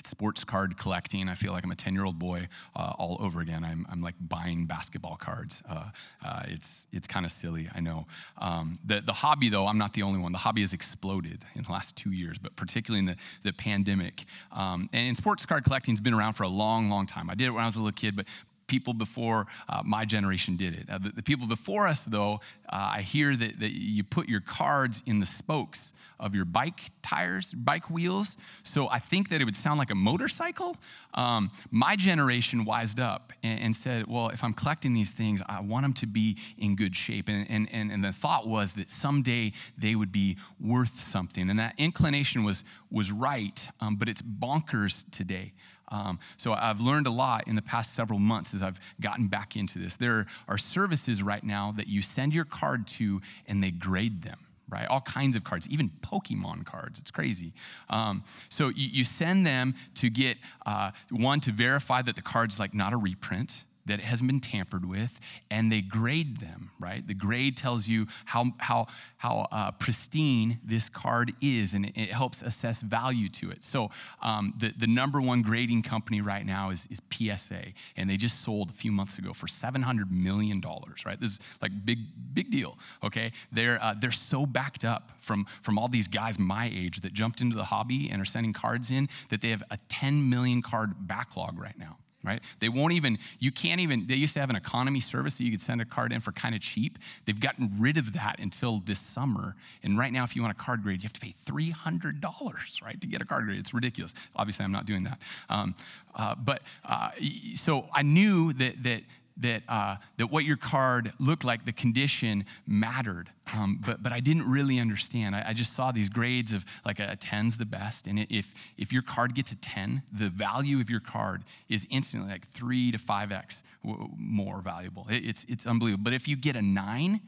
it's 0.00 0.10
sports 0.10 0.44
card 0.44 0.78
collecting. 0.78 1.28
I 1.28 1.34
feel 1.34 1.52
like 1.52 1.62
I'm 1.62 1.70
a 1.70 1.76
10 1.76 1.94
year 1.94 2.04
old 2.04 2.18
boy 2.18 2.48
uh, 2.74 2.92
all 2.98 3.18
over 3.20 3.40
again. 3.40 3.64
I'm, 3.64 3.86
I'm 3.90 4.00
like 4.00 4.14
buying 4.18 4.64
basketball 4.64 5.16
cards. 5.16 5.62
Uh, 5.68 5.90
uh, 6.24 6.42
it's 6.48 6.86
it's 6.92 7.06
kind 7.06 7.24
of 7.26 7.30
silly, 7.30 7.68
I 7.74 7.80
know. 7.80 8.04
Um, 8.38 8.78
the, 8.84 9.02
the 9.02 9.12
hobby, 9.12 9.50
though, 9.50 9.66
I'm 9.66 9.78
not 9.78 9.92
the 9.92 10.02
only 10.02 10.18
one. 10.18 10.32
The 10.32 10.38
hobby 10.38 10.62
has 10.62 10.72
exploded 10.72 11.44
in 11.54 11.62
the 11.62 11.70
last 11.70 11.96
two 11.96 12.10
years, 12.10 12.38
but 12.38 12.56
particularly 12.56 13.00
in 13.00 13.06
the, 13.06 13.16
the 13.42 13.52
pandemic. 13.52 14.24
Um, 14.50 14.88
and 14.92 15.16
sports 15.16 15.44
card 15.46 15.64
collecting 15.64 15.92
has 15.92 16.00
been 16.00 16.14
around 16.14 16.32
for 16.32 16.44
a 16.44 16.48
long, 16.48 16.88
long 16.88 17.06
time. 17.06 17.28
I 17.30 17.34
did 17.34 17.46
it 17.46 17.50
when 17.50 17.62
I 17.62 17.66
was 17.66 17.76
a 17.76 17.78
little 17.78 17.92
kid, 17.92 18.16
but 18.16 18.24
people 18.70 18.94
before 18.94 19.48
uh, 19.68 19.82
my 19.84 20.04
generation 20.04 20.56
did 20.56 20.74
it. 20.74 20.88
Uh, 20.88 20.98
the, 20.98 21.10
the, 21.10 21.22
people 21.22 21.46
before 21.48 21.88
us, 21.88 22.00
though, 22.04 22.34
uh, 22.68 22.92
I 22.94 23.02
hear 23.02 23.34
that, 23.34 23.58
that 23.58 23.72
you 23.72 24.04
put 24.04 24.28
your 24.28 24.40
cards 24.40 25.02
in 25.06 25.18
the 25.18 25.26
spokes 25.26 25.92
of 26.20 26.34
your 26.34 26.44
bike 26.44 26.82
tires, 27.02 27.52
bike 27.52 27.90
wheels. 27.90 28.36
So 28.62 28.88
I 28.88 29.00
think 29.00 29.30
that 29.30 29.40
it 29.40 29.44
would 29.44 29.56
sound 29.56 29.78
like 29.78 29.90
a 29.90 29.94
motorcycle. 29.94 30.76
Um, 31.14 31.50
my 31.70 31.96
generation 31.96 32.64
wised 32.64 33.00
up 33.00 33.32
and, 33.42 33.58
and, 33.58 33.74
said, 33.74 34.06
well, 34.06 34.28
if 34.28 34.44
I'm 34.44 34.52
collecting 34.52 34.94
these 34.94 35.10
things, 35.10 35.42
I 35.46 35.60
want 35.60 35.84
them 35.84 35.94
to 35.94 36.06
be 36.06 36.36
in 36.58 36.76
good 36.76 36.94
shape. 36.94 37.28
And, 37.28 37.50
and, 37.50 37.68
and, 37.72 37.90
and 37.90 38.04
the 38.04 38.12
thought 38.12 38.46
was 38.46 38.74
that 38.74 38.88
someday 38.88 39.52
they 39.76 39.96
would 39.96 40.12
be 40.12 40.36
worth 40.60 41.00
something. 41.00 41.50
And 41.50 41.58
that 41.58 41.74
inclination 41.78 42.44
was, 42.44 42.62
was 42.90 43.10
right, 43.10 43.66
um, 43.80 43.96
but 43.96 44.08
it's 44.08 44.22
bonkers 44.22 45.04
today. 45.10 45.54
Um, 45.90 46.18
so 46.36 46.52
I've 46.52 46.80
learned 46.80 47.06
a 47.06 47.10
lot 47.10 47.48
in 47.48 47.56
the 47.56 47.62
past 47.62 47.94
several 47.94 48.18
months 48.18 48.54
as 48.54 48.62
I've 48.62 48.80
gotten 49.00 49.28
back 49.28 49.56
into 49.56 49.78
this. 49.78 49.96
There 49.96 50.26
are 50.48 50.58
services 50.58 51.22
right 51.22 51.42
now 51.42 51.72
that 51.76 51.88
you 51.88 52.02
send 52.02 52.34
your 52.34 52.44
card 52.44 52.86
to 52.88 53.20
and 53.46 53.62
they 53.62 53.70
grade 53.70 54.22
them 54.22 54.38
right? 54.70 54.86
All 54.86 55.00
kinds 55.00 55.34
of 55.34 55.42
cards, 55.42 55.68
even 55.68 55.90
Pokemon 56.00 56.64
cards. 56.64 57.00
It's 57.00 57.10
crazy. 57.10 57.52
Um, 57.88 58.22
so 58.48 58.68
you, 58.68 58.88
you, 58.92 59.04
send 59.04 59.44
them 59.44 59.74
to 59.96 60.08
get 60.08 60.38
uh, 60.64 60.92
one 61.10 61.40
to 61.40 61.50
verify 61.52 62.02
that 62.02 62.14
the 62.14 62.22
card's 62.22 62.60
like 62.60 62.72
not 62.72 62.92
a 62.92 62.96
reprint 62.96 63.64
that 63.90 63.98
it 63.98 64.04
hasn't 64.04 64.28
been 64.28 64.40
tampered 64.40 64.88
with, 64.88 65.20
and 65.50 65.70
they 65.70 65.80
grade 65.80 66.38
them, 66.38 66.70
right? 66.78 67.06
The 67.06 67.14
grade 67.14 67.56
tells 67.56 67.88
you 67.88 68.06
how, 68.24 68.52
how, 68.58 68.86
how 69.18 69.48
uh, 69.50 69.72
pristine 69.72 70.60
this 70.64 70.88
card 70.88 71.32
is, 71.42 71.74
and 71.74 71.86
it, 71.86 71.92
it, 71.96 72.10
helps 72.10 72.40
assess 72.40 72.80
value 72.80 73.28
to 73.28 73.50
it. 73.50 73.62
So, 73.62 73.90
um, 74.22 74.54
the, 74.56 74.72
the 74.76 74.86
number 74.86 75.20
one 75.20 75.42
grading 75.42 75.82
company 75.82 76.20
right 76.20 76.46
now 76.46 76.70
is, 76.70 76.88
is 76.90 77.00
PSA, 77.10 77.62
and 77.96 78.08
they 78.08 78.16
just 78.16 78.42
sold 78.42 78.70
a 78.70 78.72
few 78.72 78.92
months 78.92 79.18
ago 79.18 79.32
for 79.32 79.46
$700 79.46 80.10
million, 80.10 80.62
right? 81.04 81.20
This 81.20 81.32
is 81.32 81.40
like 81.60 81.72
big, 81.84 81.98
big 82.32 82.50
deal, 82.50 82.78
okay? 83.02 83.32
They're, 83.50 83.82
uh, 83.82 83.94
they're 83.98 84.12
so 84.12 84.46
backed 84.46 84.84
up 84.84 85.10
from, 85.20 85.46
from 85.62 85.78
all 85.78 85.88
these 85.88 86.08
guys 86.08 86.38
my 86.38 86.70
age 86.72 87.00
that 87.00 87.12
jumped 87.12 87.40
into 87.40 87.56
the 87.56 87.64
hobby 87.64 88.08
and 88.10 88.22
are 88.22 88.26
sending 88.26 88.52
cards 88.52 88.90
in 88.92 89.08
that 89.30 89.40
they 89.40 89.50
have 89.50 89.64
a 89.70 89.78
10 89.88 90.30
million 90.30 90.62
card 90.62 91.08
backlog 91.08 91.58
right 91.58 91.78
now 91.78 91.96
right? 92.24 92.40
They 92.58 92.68
won't 92.68 92.92
even, 92.92 93.18
you 93.38 93.50
can't 93.50 93.80
even, 93.80 94.06
they 94.06 94.14
used 94.14 94.34
to 94.34 94.40
have 94.40 94.50
an 94.50 94.56
economy 94.56 95.00
service 95.00 95.34
that 95.34 95.44
you 95.44 95.50
could 95.50 95.60
send 95.60 95.80
a 95.80 95.84
card 95.84 96.12
in 96.12 96.20
for 96.20 96.32
kind 96.32 96.54
of 96.54 96.60
cheap. 96.60 96.98
They've 97.24 97.38
gotten 97.38 97.72
rid 97.78 97.96
of 97.96 98.12
that 98.12 98.36
until 98.38 98.80
this 98.80 98.98
summer. 98.98 99.56
And 99.82 99.96
right 99.96 100.12
now, 100.12 100.24
if 100.24 100.36
you 100.36 100.42
want 100.42 100.52
a 100.58 100.62
card 100.62 100.82
grade, 100.82 101.02
you 101.02 101.06
have 101.06 101.14
to 101.14 101.20
pay 101.20 101.34
$300, 101.46 102.82
right, 102.82 103.00
to 103.00 103.06
get 103.06 103.22
a 103.22 103.24
card 103.24 103.46
grade. 103.46 103.58
It's 103.58 103.72
ridiculous. 103.72 104.14
Obviously, 104.36 104.64
I'm 104.64 104.72
not 104.72 104.84
doing 104.84 105.04
that. 105.04 105.18
Um, 105.48 105.74
uh, 106.14 106.34
but 106.34 106.62
uh, 106.84 107.10
so 107.54 107.86
I 107.94 108.02
knew 108.02 108.52
that, 108.54 108.82
that 108.82 109.02
that, 109.40 109.62
uh, 109.68 109.96
that 110.16 110.28
what 110.28 110.44
your 110.44 110.56
card 110.56 111.12
looked 111.18 111.44
like, 111.44 111.64
the 111.64 111.72
condition 111.72 112.44
mattered. 112.66 113.30
Um, 113.54 113.80
but, 113.84 114.02
but 114.02 114.12
I 114.12 114.20
didn't 114.20 114.48
really 114.48 114.78
understand. 114.78 115.34
I, 115.34 115.44
I, 115.48 115.52
just 115.52 115.74
saw 115.74 115.90
these 115.90 116.08
grades 116.08 116.52
of 116.52 116.64
like 116.84 117.00
a 117.00 117.16
10's 117.16 117.56
the 117.56 117.66
best. 117.66 118.06
And 118.06 118.26
if, 118.30 118.54
if 118.76 118.92
your 118.92 119.02
card 119.02 119.34
gets 119.34 119.50
a 119.50 119.56
10, 119.56 120.02
the 120.12 120.28
value 120.28 120.80
of 120.80 120.88
your 120.88 121.00
card 121.00 121.42
is 121.68 121.86
instantly 121.90 122.30
like 122.30 122.48
three 122.48 122.92
to 122.92 122.98
5x 122.98 123.62
more 123.82 124.60
valuable. 124.60 125.06
It, 125.10 125.24
it's, 125.24 125.46
it's 125.48 125.66
unbelievable. 125.66 126.04
But 126.04 126.12
if 126.12 126.28
you 126.28 126.36
get 126.36 126.54
a 126.54 126.62
nine, 126.62 127.20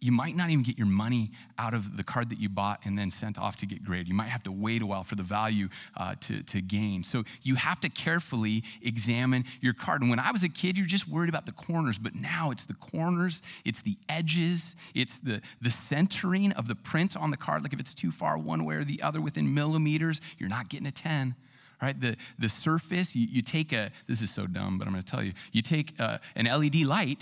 you 0.00 0.12
might 0.12 0.36
not 0.36 0.50
even 0.50 0.62
get 0.62 0.78
your 0.78 0.86
money 0.86 1.30
out 1.58 1.74
of 1.74 1.96
the 1.96 2.04
card 2.04 2.28
that 2.30 2.40
you 2.40 2.48
bought 2.48 2.80
and 2.84 2.98
then 2.98 3.10
sent 3.10 3.38
off 3.38 3.56
to 3.56 3.66
get 3.66 3.84
graded. 3.84 4.08
You 4.08 4.14
might 4.14 4.28
have 4.28 4.42
to 4.44 4.52
wait 4.52 4.82
a 4.82 4.86
while 4.86 5.04
for 5.04 5.14
the 5.14 5.22
value 5.22 5.68
uh, 5.96 6.14
to, 6.20 6.42
to 6.42 6.60
gain. 6.60 7.02
So 7.02 7.24
you 7.42 7.54
have 7.54 7.80
to 7.80 7.88
carefully 7.88 8.62
examine 8.82 9.44
your 9.60 9.72
card. 9.72 10.02
And 10.02 10.10
when 10.10 10.20
I 10.20 10.30
was 10.30 10.42
a 10.44 10.48
kid, 10.48 10.76
you're 10.76 10.86
just 10.86 11.08
worried 11.08 11.28
about 11.28 11.46
the 11.46 11.52
corners, 11.52 11.98
but 11.98 12.14
now 12.14 12.50
it's 12.50 12.66
the 12.66 12.74
corners, 12.74 13.42
it's 13.64 13.82
the 13.82 13.96
edges, 14.08 14.76
it's 14.94 15.18
the, 15.18 15.40
the 15.60 15.70
centering 15.70 16.52
of 16.52 16.68
the 16.68 16.74
print 16.74 17.16
on 17.16 17.30
the 17.30 17.36
card. 17.36 17.62
Like 17.62 17.72
if 17.72 17.80
it's 17.80 17.94
too 17.94 18.10
far 18.10 18.38
one 18.38 18.64
way 18.64 18.76
or 18.76 18.84
the 18.84 19.02
other 19.02 19.20
within 19.20 19.52
millimeters, 19.54 20.20
you're 20.38 20.48
not 20.50 20.68
getting 20.68 20.86
a 20.86 20.92
10 20.92 21.34
right? 21.82 22.00
The, 22.00 22.16
the 22.38 22.48
surface, 22.48 23.14
you, 23.14 23.26
you 23.30 23.42
take 23.42 23.72
a, 23.72 23.90
this 24.06 24.22
is 24.22 24.30
so 24.30 24.46
dumb, 24.46 24.78
but 24.78 24.86
I'm 24.86 24.94
gonna 24.94 25.02
tell 25.02 25.22
you, 25.22 25.32
you 25.52 25.60
take 25.60 25.92
a, 25.98 26.02
uh, 26.02 26.18
an 26.34 26.46
LED 26.46 26.76
light 26.86 27.20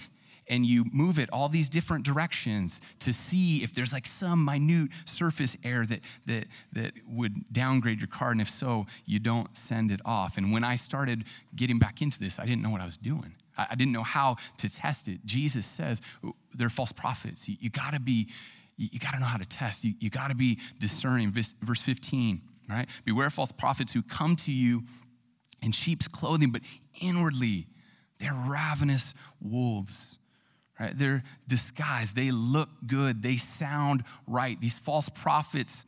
and 0.49 0.67
you 0.67 0.85
move 0.93 1.19
it 1.19 1.31
all 1.33 1.49
these 1.49 1.69
different 1.69 2.05
directions 2.05 2.81
to 3.01 3.13
see 3.13 3.63
if 3.63 3.75
there's 3.75 3.93
like 3.93 4.07
some 4.07 4.45
minute 4.45 4.91
surface 5.05 5.57
error 5.65 5.87
that, 5.87 6.05
that, 6.27 6.47
that 6.73 6.93
would 7.09 7.53
downgrade 7.53 8.01
your 8.01 8.09
card. 8.09 8.33
And 8.33 8.41
if 8.41 8.51
so, 8.51 8.87
you 9.07 9.19
don't 9.19 9.57
send 9.57 9.91
it 9.91 10.01
off. 10.05 10.37
And 10.37 10.53
when 10.53 10.65
I 10.65 10.77
started 10.77 11.25
getting 11.55 11.79
back 11.79 12.03
into 12.03 12.19
this, 12.19 12.39
I 12.39 12.47
didn't 12.47 12.63
know 12.63 12.71
what 12.71 12.81
I 12.81 12.85
was 12.85 12.97
doing. 12.97 13.35
I, 13.57 13.77
didn't 13.77 13.93
know 13.93 14.03
how 14.03 14.37
to 14.59 14.69
test 14.69 15.07
it. 15.07 15.25
Jesus 15.25 15.65
says 15.65 16.03
oh, 16.25 16.35
they're 16.55 16.69
false 16.69 16.93
prophets. 16.93 17.49
You, 17.49 17.57
you 17.61 17.71
gotta 17.71 18.01
be, 18.01 18.29
you, 18.77 18.89
you 18.93 18.99
gotta 18.99 19.21
know 19.21 19.27
how 19.27 19.39
to 19.39 19.45
test. 19.45 19.85
You, 19.85 19.95
you 20.01 20.11
gotta 20.11 20.35
be 20.35 20.59
discerning. 20.81 21.31
Verse, 21.31 21.55
verse 21.63 21.81
15, 21.81 22.43
right? 22.69 22.89
Beware 23.05 23.31
false 23.31 23.53
prophets 23.53 23.93
who 23.93 24.03
come 24.03 24.35
to 24.37 24.53
you 24.53 24.83
in 25.63 25.71
sheep's 25.71 26.09
clothing, 26.09 26.51
but 26.51 26.63
inwardly 27.01 27.69
they're 28.19 28.35
ravenous 28.35 29.15
wolves 29.41 30.19
right? 30.79 30.97
They're 30.97 31.23
disguised. 31.47 32.17
They 32.17 32.31
look 32.31 32.69
good. 32.87 33.23
They 33.23 33.37
sound 33.37 34.05
right. 34.27 34.61
These 34.61 34.79
false 34.79 35.09
prophets 35.09 35.85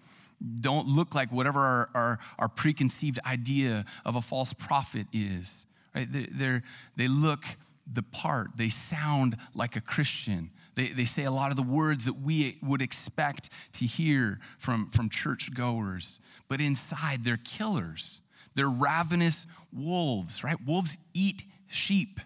don't 0.60 0.86
look 0.86 1.14
like 1.14 1.32
whatever 1.32 1.60
our, 1.60 1.90
our, 1.94 2.18
our 2.38 2.48
preconceived 2.48 3.18
idea 3.26 3.84
of 4.04 4.16
a 4.16 4.22
false 4.22 4.52
prophet 4.52 5.06
is, 5.12 5.66
right? 5.94 6.06
They, 6.10 6.60
they 6.96 7.08
look 7.08 7.44
the 7.90 8.02
part. 8.02 8.50
They 8.56 8.68
sound 8.68 9.36
like 9.54 9.76
a 9.76 9.80
Christian. 9.80 10.50
They, 10.74 10.88
they 10.88 11.06
say 11.06 11.24
a 11.24 11.30
lot 11.30 11.50
of 11.50 11.56
the 11.56 11.62
words 11.62 12.04
that 12.04 12.20
we 12.20 12.58
would 12.62 12.82
expect 12.82 13.48
to 13.72 13.86
hear 13.86 14.40
from, 14.58 14.88
from 14.88 15.08
church 15.08 15.54
goers, 15.54 16.20
but 16.48 16.60
inside 16.60 17.24
they're 17.24 17.38
killers. 17.38 18.20
They're 18.54 18.68
ravenous 18.68 19.46
wolves, 19.72 20.44
right? 20.44 20.56
Wolves 20.66 20.96
eat 21.14 21.44
sheep 21.66 22.20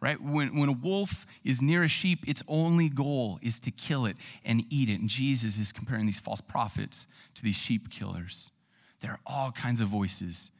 right? 0.00 0.20
When, 0.20 0.56
when 0.56 0.68
a 0.68 0.72
wolf 0.72 1.26
is 1.44 1.62
near 1.62 1.82
a 1.82 1.88
sheep, 1.88 2.28
its 2.28 2.42
only 2.48 2.88
goal 2.88 3.38
is 3.42 3.58
to 3.60 3.70
kill 3.70 4.06
it 4.06 4.16
and 4.44 4.64
eat 4.70 4.88
it. 4.88 5.00
And 5.00 5.08
Jesus 5.08 5.58
is 5.58 5.72
comparing 5.72 6.06
these 6.06 6.18
false 6.18 6.40
prophets 6.40 7.06
to 7.34 7.42
these 7.42 7.56
sheep 7.56 7.90
killers. 7.90 8.50
There 9.00 9.12
are 9.12 9.20
all 9.26 9.52
kinds 9.52 9.80
of 9.80 9.88
voices 9.88 10.50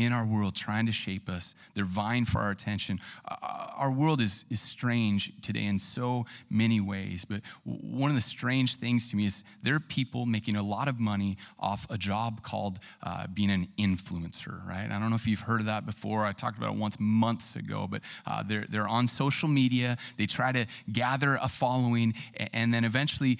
in 0.00 0.14
our 0.14 0.24
world 0.24 0.54
trying 0.54 0.86
to 0.86 0.92
shape 0.92 1.28
us. 1.28 1.54
They're 1.74 1.84
vying 1.84 2.24
for 2.24 2.40
our 2.40 2.50
attention. 2.50 3.00
Uh, 3.28 3.36
our 3.76 3.90
world 3.90 4.20
is, 4.20 4.46
is 4.48 4.60
strange 4.60 5.32
today 5.42 5.66
in 5.66 5.78
so 5.78 6.24
many 6.48 6.80
ways, 6.80 7.26
but 7.26 7.42
one 7.64 8.10
of 8.10 8.16
the 8.16 8.22
strange 8.22 8.76
things 8.76 9.10
to 9.10 9.16
me 9.16 9.26
is 9.26 9.44
there 9.62 9.74
are 9.74 9.80
people 9.80 10.24
making 10.24 10.56
a 10.56 10.62
lot 10.62 10.88
of 10.88 10.98
money 10.98 11.36
off 11.58 11.86
a 11.90 11.98
job 11.98 12.42
called 12.42 12.78
uh, 13.02 13.26
being 13.26 13.50
an 13.50 13.68
influencer, 13.78 14.66
right? 14.66 14.90
I 14.90 14.98
don't 14.98 15.10
know 15.10 15.16
if 15.16 15.26
you've 15.26 15.40
heard 15.40 15.60
of 15.60 15.66
that 15.66 15.84
before. 15.84 16.24
I 16.24 16.32
talked 16.32 16.56
about 16.56 16.72
it 16.72 16.78
once 16.78 16.96
months 16.98 17.56
ago, 17.56 17.86
but 17.90 18.00
uh, 18.26 18.42
they're, 18.42 18.64
they're 18.68 18.88
on 18.88 19.06
social 19.06 19.48
media. 19.48 19.98
They 20.16 20.26
try 20.26 20.52
to 20.52 20.66
gather 20.90 21.38
a 21.42 21.48
following 21.48 22.14
and 22.52 22.72
then 22.72 22.84
eventually 22.84 23.38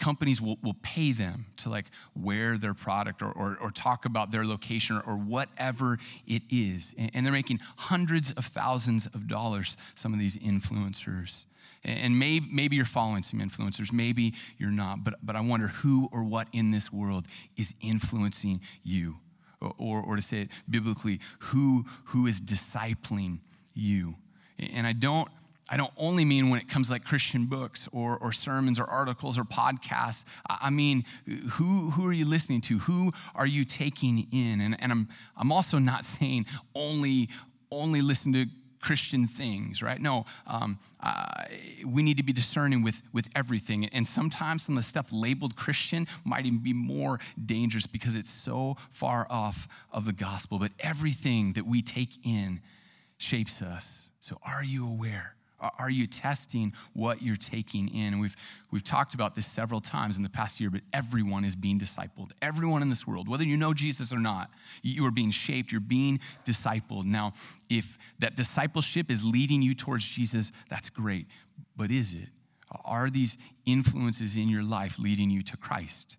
companies 0.00 0.42
will, 0.42 0.58
will 0.62 0.76
pay 0.82 1.12
them 1.12 1.46
to 1.58 1.68
like 1.68 1.86
wear 2.16 2.58
their 2.58 2.74
product 2.74 3.22
or, 3.22 3.30
or, 3.30 3.56
or 3.60 3.70
talk 3.70 4.06
about 4.06 4.32
their 4.32 4.44
location 4.44 4.96
or, 4.96 5.02
or 5.02 5.16
whatever 5.16 5.98
it 6.26 6.42
is. 6.50 6.94
And, 6.98 7.10
and, 7.14 7.24
they're 7.24 7.32
making 7.32 7.60
hundreds 7.76 8.32
of 8.32 8.46
thousands 8.46 9.06
of 9.06 9.28
dollars, 9.28 9.76
some 9.94 10.12
of 10.12 10.18
these 10.18 10.36
influencers. 10.36 11.46
And 11.84 12.18
maybe, 12.18 12.48
maybe 12.50 12.76
you're 12.76 12.84
following 12.84 13.22
some 13.22 13.40
influencers, 13.40 13.92
maybe 13.92 14.34
you're 14.58 14.70
not, 14.70 15.04
but, 15.04 15.14
but 15.22 15.36
I 15.36 15.40
wonder 15.40 15.68
who 15.68 16.08
or 16.12 16.24
what 16.24 16.48
in 16.52 16.72
this 16.72 16.92
world 16.92 17.26
is 17.56 17.74
influencing 17.80 18.60
you. 18.82 19.18
Or, 19.60 19.74
or, 19.78 20.02
or 20.02 20.16
to 20.16 20.22
say 20.22 20.42
it 20.42 20.48
biblically, 20.68 21.20
who, 21.38 21.84
who 22.04 22.26
is 22.26 22.40
discipling 22.40 23.40
you. 23.74 24.16
And 24.58 24.86
I 24.86 24.92
don't 24.92 25.28
I 25.70 25.76
don't 25.76 25.92
only 25.96 26.24
mean 26.24 26.50
when 26.50 26.60
it 26.60 26.68
comes 26.68 26.90
like 26.90 27.04
Christian 27.04 27.46
books 27.46 27.88
or, 27.92 28.18
or 28.18 28.32
sermons 28.32 28.80
or 28.80 28.84
articles 28.84 29.38
or 29.38 29.44
podcasts. 29.44 30.24
I 30.48 30.68
mean, 30.68 31.04
who, 31.52 31.90
who 31.90 32.06
are 32.06 32.12
you 32.12 32.24
listening 32.24 32.60
to? 32.62 32.80
Who 32.80 33.12
are 33.36 33.46
you 33.46 33.64
taking 33.64 34.26
in? 34.32 34.60
And, 34.60 34.76
and 34.80 34.90
I'm, 34.90 35.08
I'm 35.36 35.52
also 35.52 35.78
not 35.78 36.04
saying 36.04 36.46
only, 36.74 37.28
only 37.70 38.00
listen 38.02 38.32
to 38.32 38.46
Christian 38.80 39.26
things, 39.26 39.82
right? 39.82 40.00
No, 40.00 40.24
um, 40.46 40.78
uh, 41.00 41.44
we 41.86 42.02
need 42.02 42.16
to 42.16 42.22
be 42.22 42.32
discerning 42.32 42.82
with, 42.82 43.02
with 43.12 43.28
everything. 43.36 43.84
And 43.84 44.06
sometimes 44.08 44.64
some 44.64 44.76
of 44.76 44.82
the 44.82 44.88
stuff 44.88 45.06
labeled 45.12 45.54
Christian 45.54 46.08
might 46.24 46.46
even 46.46 46.60
be 46.60 46.72
more 46.72 47.20
dangerous 47.44 47.86
because 47.86 48.16
it's 48.16 48.30
so 48.30 48.76
far 48.90 49.26
off 49.30 49.68
of 49.92 50.04
the 50.04 50.12
gospel. 50.12 50.58
But 50.58 50.72
everything 50.80 51.52
that 51.52 51.66
we 51.66 51.80
take 51.80 52.26
in 52.26 52.60
shapes 53.18 53.62
us. 53.62 54.10
So 54.18 54.38
are 54.42 54.64
you 54.64 54.88
aware? 54.88 55.34
Are 55.60 55.90
you 55.90 56.06
testing 56.06 56.72
what 56.94 57.22
you're 57.22 57.36
taking 57.36 57.88
in? 57.88 58.14
And 58.14 58.20
we've, 58.20 58.36
we've 58.70 58.84
talked 58.84 59.14
about 59.14 59.34
this 59.34 59.46
several 59.46 59.80
times 59.80 60.16
in 60.16 60.22
the 60.22 60.30
past 60.30 60.60
year, 60.60 60.70
but 60.70 60.80
everyone 60.92 61.44
is 61.44 61.54
being 61.54 61.78
discipled. 61.78 62.30
Everyone 62.40 62.82
in 62.82 62.88
this 62.88 63.06
world, 63.06 63.28
whether 63.28 63.44
you 63.44 63.56
know 63.56 63.74
Jesus 63.74 64.12
or 64.12 64.18
not, 64.18 64.50
you 64.82 65.04
are 65.04 65.10
being 65.10 65.30
shaped, 65.30 65.70
you're 65.70 65.80
being 65.80 66.20
discipled. 66.44 67.04
Now, 67.04 67.34
if 67.68 67.98
that 68.20 68.36
discipleship 68.36 69.10
is 69.10 69.22
leading 69.22 69.60
you 69.60 69.74
towards 69.74 70.06
Jesus, 70.06 70.50
that's 70.70 70.88
great. 70.88 71.26
But 71.76 71.90
is 71.90 72.14
it? 72.14 72.28
Are 72.84 73.10
these 73.10 73.36
influences 73.66 74.36
in 74.36 74.48
your 74.48 74.62
life 74.62 74.98
leading 74.98 75.30
you 75.30 75.42
to 75.42 75.56
Christ? 75.56 76.16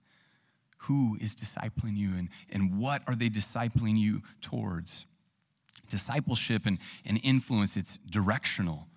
Who 0.86 1.18
is 1.22 1.36
discipling 1.36 1.98
you 1.98 2.16
and, 2.16 2.30
and 2.50 2.78
what 2.78 3.04
are 3.08 3.16
they 3.16 3.30
discipling 3.30 3.98
you 3.98 4.22
towards? 4.42 5.06
Discipleship 5.88 6.66
and, 6.66 6.78
and 7.06 7.20
influence, 7.24 7.78
it's 7.78 7.98
directional 8.10 8.88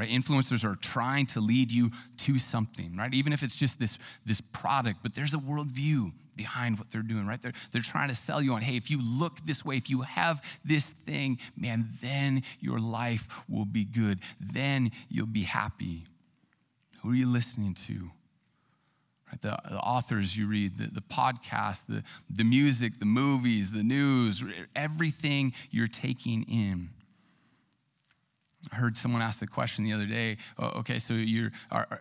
right? 0.00 0.08
Influencers 0.08 0.64
are 0.64 0.76
trying 0.76 1.26
to 1.26 1.40
lead 1.40 1.70
you 1.70 1.90
to 2.16 2.38
something, 2.38 2.96
right? 2.96 3.12
Even 3.12 3.34
if 3.34 3.42
it's 3.42 3.54
just 3.54 3.78
this, 3.78 3.98
this 4.24 4.40
product, 4.40 5.00
but 5.02 5.14
there's 5.14 5.34
a 5.34 5.36
worldview 5.36 6.10
behind 6.36 6.78
what 6.78 6.90
they're 6.90 7.02
doing, 7.02 7.26
right? 7.26 7.42
They're, 7.42 7.52
they're 7.70 7.82
trying 7.82 8.08
to 8.08 8.14
sell 8.14 8.40
you 8.40 8.54
on, 8.54 8.62
hey, 8.62 8.78
if 8.78 8.90
you 8.90 8.98
look 9.02 9.44
this 9.44 9.62
way, 9.62 9.76
if 9.76 9.90
you 9.90 10.00
have 10.00 10.42
this 10.64 10.86
thing, 11.04 11.38
man, 11.54 11.90
then 12.00 12.44
your 12.60 12.78
life 12.78 13.42
will 13.46 13.66
be 13.66 13.84
good. 13.84 14.20
Then 14.40 14.90
you'll 15.10 15.26
be 15.26 15.42
happy. 15.42 16.04
Who 17.02 17.10
are 17.10 17.14
you 17.14 17.26
listening 17.26 17.74
to? 17.74 18.10
Right? 19.30 19.42
The, 19.42 19.58
the, 19.68 19.80
authors 19.80 20.34
you 20.34 20.46
read, 20.46 20.78
the, 20.78 20.86
the 20.86 21.02
podcast, 21.02 21.84
the, 21.88 22.04
the 22.30 22.44
music, 22.44 23.00
the 23.00 23.04
movies, 23.04 23.72
the 23.72 23.82
news, 23.82 24.42
everything 24.74 25.52
you're 25.70 25.88
taking 25.88 26.44
in. 26.44 26.88
I 28.72 28.76
heard 28.76 28.96
someone 28.96 29.22
ask 29.22 29.40
the 29.40 29.46
question 29.46 29.84
the 29.84 29.92
other 29.92 30.06
day. 30.06 30.36
Oh, 30.58 30.80
okay, 30.80 30.98
so 30.98 31.14
you're 31.14 31.50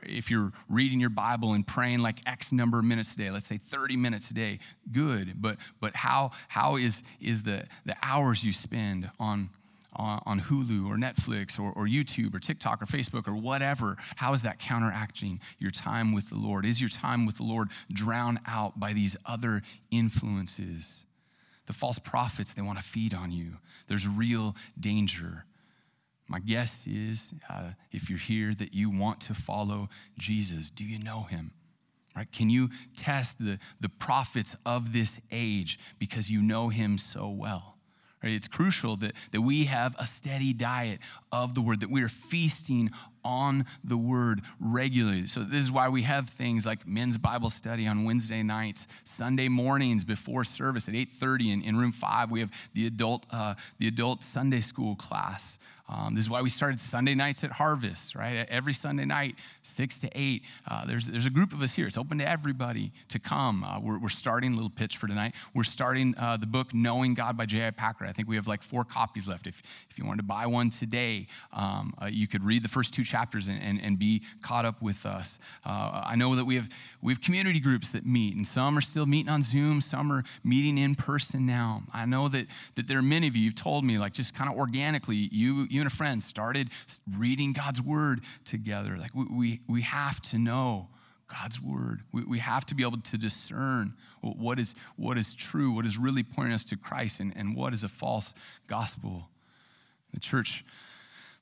if 0.04 0.30
you're 0.30 0.52
reading 0.68 1.00
your 1.00 1.10
Bible 1.10 1.54
and 1.54 1.66
praying 1.66 2.00
like 2.00 2.20
X 2.26 2.52
number 2.52 2.80
of 2.80 2.86
minutes 2.86 3.14
a 3.14 3.18
day, 3.18 3.32
let's 3.32 3.46
say 3.46 3.58
30 3.58 3.96
minutes 3.96 4.30
a 4.32 4.34
day, 4.34 4.60
good. 4.92 5.42
But 5.42 5.58
but 5.80 5.96
how 5.96 6.32
how 6.50 6.76
is 6.76 7.02
is 7.22 7.44
the 7.44 7.66
the 7.86 7.96
hours 8.04 8.44
you 8.44 8.52
spend 8.52 9.10
on 9.20 9.50
on, 9.96 10.40
Hulu 10.42 10.88
or 10.88 10.98
Netflix 10.98 11.60
or, 11.60 11.72
or 11.72 11.88
YouTube 11.88 12.36
or 12.36 12.40
TikTok 12.40 12.82
or 12.82 12.86
Facebook 12.86 13.28
or 13.28 13.36
whatever, 13.36 13.98
how 14.16 14.34
is 14.34 14.44
that 14.44 14.60
counteracting 14.60 15.40
your 15.58 15.72
time 15.72 16.14
with 16.14 16.30
the 16.30 16.38
Lord? 16.38 16.66
Is 16.66 16.80
your 16.80 16.90
time 16.90 17.26
with 17.26 17.38
the 17.38 17.44
Lord 17.44 17.70
drowned 17.92 18.40
out 18.48 18.80
by 18.80 18.94
these 18.94 19.16
other 19.26 19.62
influences? 19.92 21.06
The 21.66 21.74
false 21.74 22.00
prophets, 22.00 22.54
they 22.54 22.62
want 22.62 22.80
to 22.80 22.84
feed 22.84 23.14
on 23.14 23.32
you. 23.32 23.58
There's 23.88 24.08
real 24.08 24.56
danger. 24.80 25.46
My 26.30 26.40
guess 26.40 26.86
is 26.86 27.34
uh, 27.50 27.72
if 27.92 28.08
you're 28.08 28.20
here 28.20 28.54
that 28.54 28.74
you 28.74 28.92
want 28.92 29.20
to 29.22 29.34
follow 29.34 29.90
Jesus, 30.18 30.70
do 30.70 30.86
you 30.86 31.00
know 31.00 31.24
him? 31.24 31.52
Right? 32.16 32.32
Can 32.32 32.52
you 32.52 32.70
test 32.96 33.44
the, 33.44 33.58
the 33.80 33.90
prophets 33.90 34.56
of 34.66 34.94
this 34.94 35.20
age 35.32 35.80
because 35.98 36.30
you 36.30 36.42
know 36.42 36.70
him 36.70 37.00
so 37.00 37.30
well? 37.30 37.78
Right? 38.24 38.34
It's 38.34 38.48
crucial 38.48 38.96
that, 38.98 39.14
that 39.32 39.42
we 39.42 39.66
have 39.66 39.96
a 39.98 40.06
steady 40.06 40.54
diet 40.54 41.00
of 41.32 41.56
the 41.56 41.62
word, 41.62 41.80
that 41.80 41.90
we 41.90 42.04
are 42.04 42.10
feasting 42.10 42.92
on 43.24 43.66
the 43.84 43.98
word 43.98 44.42
regularly. 44.60 45.26
So 45.26 45.44
this 45.44 45.62
is 45.62 45.72
why 45.72 45.90
we 45.90 46.04
have 46.04 46.30
things 46.30 46.66
like 46.66 46.88
men's 46.88 47.18
Bible 47.18 47.50
study 47.50 47.88
on 47.88 48.04
Wednesday 48.04 48.44
nights, 48.44 48.88
Sunday 49.04 49.48
mornings 49.48 50.04
before 50.04 50.44
service 50.44 50.88
at 50.88 50.94
8:30 50.94 51.54
in, 51.54 51.62
in 51.64 51.76
room 51.76 51.92
five. 51.92 52.30
We 52.30 52.40
have 52.42 52.52
the 52.74 52.86
adult 52.88 53.26
uh, 53.32 53.56
the 53.78 53.88
adult 53.88 54.24
Sunday 54.24 54.62
school 54.62 54.96
class. 54.96 55.58
Um, 55.90 56.14
this 56.14 56.24
is 56.24 56.30
why 56.30 56.42
we 56.44 56.50
started 56.50 56.80
Sunday 56.80 57.16
nights 57.16 57.44
at 57.44 57.52
Harvest, 57.52 58.14
right? 58.14 58.46
Every 58.48 58.74
Sunday 58.74 59.06
night, 59.06 59.36
6 59.64 60.00
to 60.00 60.10
8. 60.14 60.44
Uh, 60.70 60.86
there's, 60.86 61.08
there's 61.08 61.26
a 61.26 61.32
group 61.32 61.52
of 61.52 61.64
us 61.64 61.74
here. 61.74 61.88
It's 61.88 61.98
open 61.98 62.20
to 62.20 62.30
everybody 62.30 62.92
to 63.08 63.18
come. 63.18 63.64
Uh, 63.64 63.80
we're, 63.80 63.98
we're 63.98 64.10
starting 64.10 64.54
a 64.54 64.56
little 64.56 64.70
pitch 64.70 64.98
for 64.98 65.08
tonight. 65.08 65.34
We're 65.56 65.64
starting 65.64 66.14
uh, 66.18 66.38
the 66.38 66.46
book 66.46 66.76
Knowing 66.76 67.16
God 67.16 67.36
by 67.36 67.48
J.I. 67.48 67.72
Packer. 67.72 68.06
I 68.06 68.12
think 68.12 68.28
we 68.28 68.36
have 68.36 68.48
like 68.48 68.62
four 68.62 68.84
copies 68.84 69.28
left. 69.28 69.48
If, 69.48 69.64
if 69.90 69.98
you 69.98 70.06
wanted 70.06 70.18
to 70.18 70.24
buy 70.24 70.46
one 70.46 70.70
today, 70.70 71.26
um, 71.54 71.96
uh, 72.00 72.06
you 72.06 72.28
could 72.28 72.44
read 72.44 72.62
the 72.62 72.70
first 72.70 72.94
two 72.94 73.04
chapters 73.04 73.48
and, 73.48 73.60
and, 73.60 73.82
and 73.82 73.98
be 73.98 74.22
caught 74.44 74.66
up 74.66 74.84
with 74.84 75.08
us. 75.08 75.40
Uh, 75.66 76.04
I 76.06 76.16
know 76.16 76.36
that 76.36 76.46
we 76.46 76.56
have, 76.56 76.70
we 77.02 77.12
have 77.12 77.22
community 77.22 77.60
groups 77.60 77.90
that 77.90 78.06
meet, 78.06 78.36
and 78.36 78.46
some 78.46 78.78
are 78.78 78.82
still 78.82 79.08
meeting 79.08 79.32
on 79.32 79.42
Zoom, 79.42 79.82
some 79.82 80.12
are 80.12 80.24
meeting 80.44 80.78
in 80.78 80.94
person 80.94 81.48
now. 81.48 81.82
I 81.92 82.06
know 82.06 82.28
that, 82.28 82.46
that 82.76 82.88
there 82.88 83.00
are 83.00 83.04
many 83.04 83.28
of 83.28 83.36
you, 83.36 83.44
you've 83.44 83.56
told 83.56 83.84
me, 83.84 83.98
like 83.98 84.14
just 84.14 84.36
kind 84.36 84.52
of 84.52 84.58
organically, 84.58 85.30
you, 85.32 85.66
you 85.70 85.79
and 85.82 85.88
a 85.88 85.96
friend 85.96 86.22
started 86.22 86.70
reading 87.18 87.54
God's 87.54 87.82
word 87.82 88.22
together. 88.46 88.98
Like 88.98 89.14
we, 89.14 89.26
we, 89.26 89.62
we 89.68 89.82
have 89.82 90.22
to 90.24 90.38
know 90.38 90.88
God's 91.28 91.62
word. 91.62 92.02
We, 92.12 92.24
we 92.24 92.40
have 92.40 92.66
to 92.68 92.76
be 92.76 92.84
able 92.84 93.00
to 93.00 93.18
discern 93.18 93.94
what 94.22 94.60
is, 94.60 94.76
what 94.96 95.18
is 95.18 95.34
true, 95.34 95.72
what 95.72 95.86
is 95.86 95.98
really 95.98 96.24
pointing 96.24 96.54
us 96.54 96.64
to 96.66 96.78
Christ, 96.78 97.20
and, 97.20 97.34
and 97.36 97.56
what 97.56 97.74
is 97.74 97.84
a 97.84 97.90
false 97.90 98.34
gospel. 98.68 99.30
The 100.14 100.20
church 100.20 100.66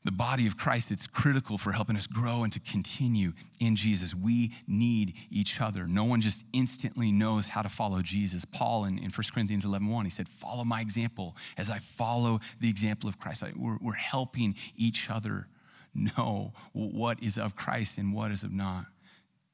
the 0.07 0.11
body 0.13 0.47
of 0.47 0.55
Christ, 0.55 0.89
it's 0.89 1.05
critical 1.05 1.57
for 1.57 1.73
helping 1.73 1.97
us 1.97 2.07
grow 2.07 2.45
and 2.45 2.53
to 2.53 2.61
continue 2.61 3.33
in 3.59 3.75
Jesus. 3.75 4.15
We 4.15 4.53
need 4.65 5.13
each 5.29 5.59
other. 5.59 5.85
No 5.85 6.05
one 6.05 6.21
just 6.21 6.45
instantly 6.53 7.11
knows 7.11 7.49
how 7.49 7.61
to 7.61 7.67
follow 7.67 8.01
Jesus. 8.01 8.45
Paul 8.45 8.85
in, 8.85 8.99
in 8.99 9.11
1 9.11 9.11
Corinthians 9.33 9.65
11 9.65 9.85
1, 9.85 10.05
he 10.05 10.09
said, 10.09 10.29
Follow 10.29 10.63
my 10.63 10.79
example 10.79 11.35
as 11.57 11.69
I 11.69 11.79
follow 11.79 12.39
the 12.61 12.69
example 12.69 13.09
of 13.09 13.19
Christ. 13.19 13.43
We're, 13.53 13.79
we're 13.81 13.95
helping 13.95 14.55
each 14.77 15.09
other 15.09 15.49
know 15.93 16.53
what 16.71 17.21
is 17.21 17.37
of 17.37 17.57
Christ 17.57 17.97
and 17.97 18.13
what 18.13 18.31
is 18.31 18.43
of 18.43 18.53
not, 18.53 18.85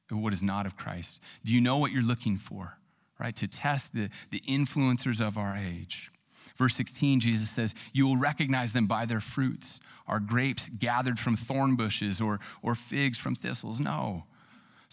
what 0.08 0.32
is 0.32 0.40
not 0.40 0.66
of 0.66 0.76
Christ. 0.76 1.20
Do 1.44 1.52
you 1.52 1.60
know 1.60 1.78
what 1.78 1.90
you're 1.90 2.00
looking 2.00 2.36
for, 2.36 2.78
right? 3.18 3.34
To 3.34 3.48
test 3.48 3.92
the, 3.92 4.08
the 4.30 4.40
influencers 4.48 5.20
of 5.20 5.36
our 5.36 5.56
age. 5.56 6.12
Verse 6.56 6.76
16, 6.76 7.18
Jesus 7.18 7.50
says, 7.50 7.74
You 7.92 8.06
will 8.06 8.16
recognize 8.16 8.72
them 8.72 8.86
by 8.86 9.04
their 9.04 9.20
fruits. 9.20 9.80
Are 10.06 10.20
grapes 10.20 10.68
gathered 10.68 11.18
from 11.18 11.36
thorn 11.36 11.76
bushes 11.76 12.20
or, 12.20 12.40
or 12.62 12.74
figs 12.74 13.18
from 13.18 13.34
thistles? 13.34 13.80
No. 13.80 14.24